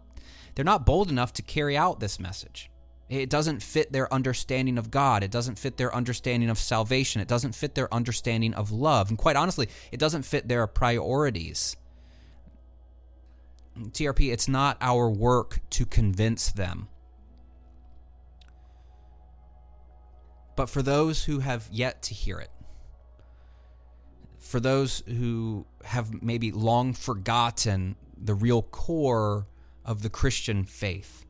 they're 0.55 0.63
not 0.63 0.85
bold 0.85 1.09
enough 1.09 1.33
to 1.33 1.41
carry 1.41 1.75
out 1.75 1.99
this 1.99 2.21
message. 2.21 2.71
It 3.09 3.29
doesn't 3.29 3.61
fit 3.61 3.91
their 3.91 4.11
understanding 4.13 4.77
of 4.77 4.89
God. 4.89 5.23
It 5.23 5.29
doesn't 5.29 5.59
fit 5.59 5.75
their 5.75 5.93
understanding 5.93 6.49
of 6.49 6.57
salvation. 6.57 7.19
It 7.19 7.27
doesn't 7.27 7.53
fit 7.53 7.75
their 7.75 7.93
understanding 7.93 8.53
of 8.53 8.71
love. 8.71 9.09
And 9.09 9.17
quite 9.17 9.35
honestly, 9.35 9.67
it 9.91 9.99
doesn't 9.99 10.21
fit 10.21 10.47
their 10.47 10.65
priorities. 10.67 11.75
TRP, 13.77 14.31
it's 14.31 14.47
not 14.47 14.77
our 14.79 15.09
work 15.09 15.59
to 15.71 15.85
convince 15.85 16.49
them. 16.49 16.87
But 20.55 20.69
for 20.69 20.81
those 20.81 21.25
who 21.25 21.39
have 21.39 21.67
yet 21.69 22.01
to 22.03 22.13
hear 22.13 22.39
it, 22.39 22.51
for 24.45 24.59
those 24.59 25.03
who 25.07 25.65
have 25.85 26.21
maybe 26.21 26.51
long 26.51 26.93
forgotten 26.93 27.95
the 28.17 28.33
real 28.33 28.61
core 28.61 29.47
of 29.83 30.01
the 30.01 30.09
Christian 30.09 30.63
faith, 30.63 31.25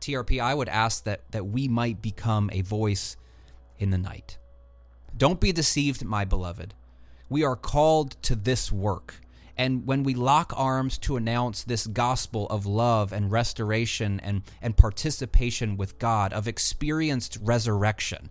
TRP, 0.00 0.40
I 0.40 0.54
would 0.54 0.68
ask 0.68 1.04
that, 1.04 1.30
that 1.30 1.46
we 1.46 1.68
might 1.68 2.02
become 2.02 2.50
a 2.52 2.60
voice 2.60 3.16
in 3.78 3.90
the 3.90 3.98
night. 3.98 4.38
Don't 5.16 5.40
be 5.40 5.52
deceived, 5.52 6.04
my 6.04 6.24
beloved. 6.24 6.74
We 7.28 7.44
are 7.44 7.56
called 7.56 8.20
to 8.22 8.34
this 8.34 8.70
work. 8.70 9.20
And 9.56 9.86
when 9.86 10.02
we 10.02 10.14
lock 10.14 10.52
arms 10.54 10.98
to 10.98 11.16
announce 11.16 11.64
this 11.64 11.86
gospel 11.86 12.46
of 12.48 12.66
love 12.66 13.12
and 13.12 13.32
restoration 13.32 14.20
and, 14.20 14.42
and 14.60 14.76
participation 14.76 15.76
with 15.76 15.98
God, 15.98 16.32
of 16.32 16.46
experienced 16.46 17.38
resurrection, 17.40 18.28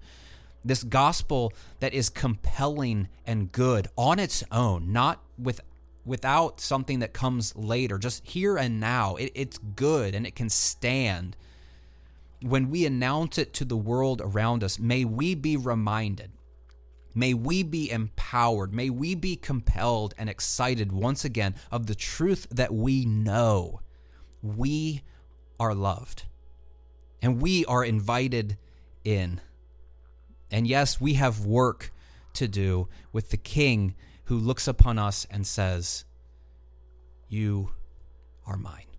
this 0.66 0.84
gospel 0.84 1.53
that 1.80 1.93
is 1.93 2.09
compelling 2.09 3.07
and 3.26 3.51
good 3.51 3.88
on 3.95 4.20
its 4.20 4.43
own, 4.51 4.91
not 4.91 5.22
with 5.38 5.61
without 6.05 6.59
something 6.59 6.99
that 6.99 7.13
comes 7.13 7.55
later, 7.55 7.97
just 7.97 8.26
here 8.28 8.57
and 8.57 8.80
now. 8.80 9.16
It, 9.16 9.32
it's 9.34 9.57
good 9.57 10.13
and 10.13 10.28
it 10.28 10.36
can 10.36 10.49
stand. 10.49 11.36
When 12.41 12.70
we 12.70 12.86
announce 12.86 13.38
it 13.38 13.53
to 13.53 13.66
the 13.66 13.78
world 13.78 14.22
around 14.24 14.63
us, 14.63 14.78
may 14.78 15.03
we 15.03 15.34
be 15.34 15.57
reminded 15.57 16.32
May 17.18 17.34
we 17.34 17.63
be 17.63 17.89
empowered. 17.89 18.74
May 18.74 18.89
we 18.89 19.16
be 19.16 19.38
compelled 19.38 20.13
and 20.18 20.30
excited 20.30 20.91
once 20.91 21.24
again 21.24 21.55
of 21.72 21.88
the 21.88 21.95
truth 21.95 22.45
that 22.51 22.74
we 22.74 23.05
know 23.05 23.80
we 24.43 25.01
are 25.57 25.74
loved 25.74 26.26
and 27.22 27.41
we 27.41 27.63
are 27.66 27.86
invited 27.86 28.57
in. 29.05 29.39
And 30.52 30.68
yes, 30.68 31.02
we 31.02 31.14
have 31.16 31.46
work 31.46 31.91
to 32.34 32.48
do 32.48 32.88
with 33.12 33.30
the 33.30 33.38
King 33.38 33.96
who 34.26 34.38
looks 34.38 34.68
upon 34.68 35.00
us 35.00 35.26
and 35.30 35.46
says, 35.46 36.06
You 37.28 37.72
are 38.46 38.58
mine. 38.58 38.95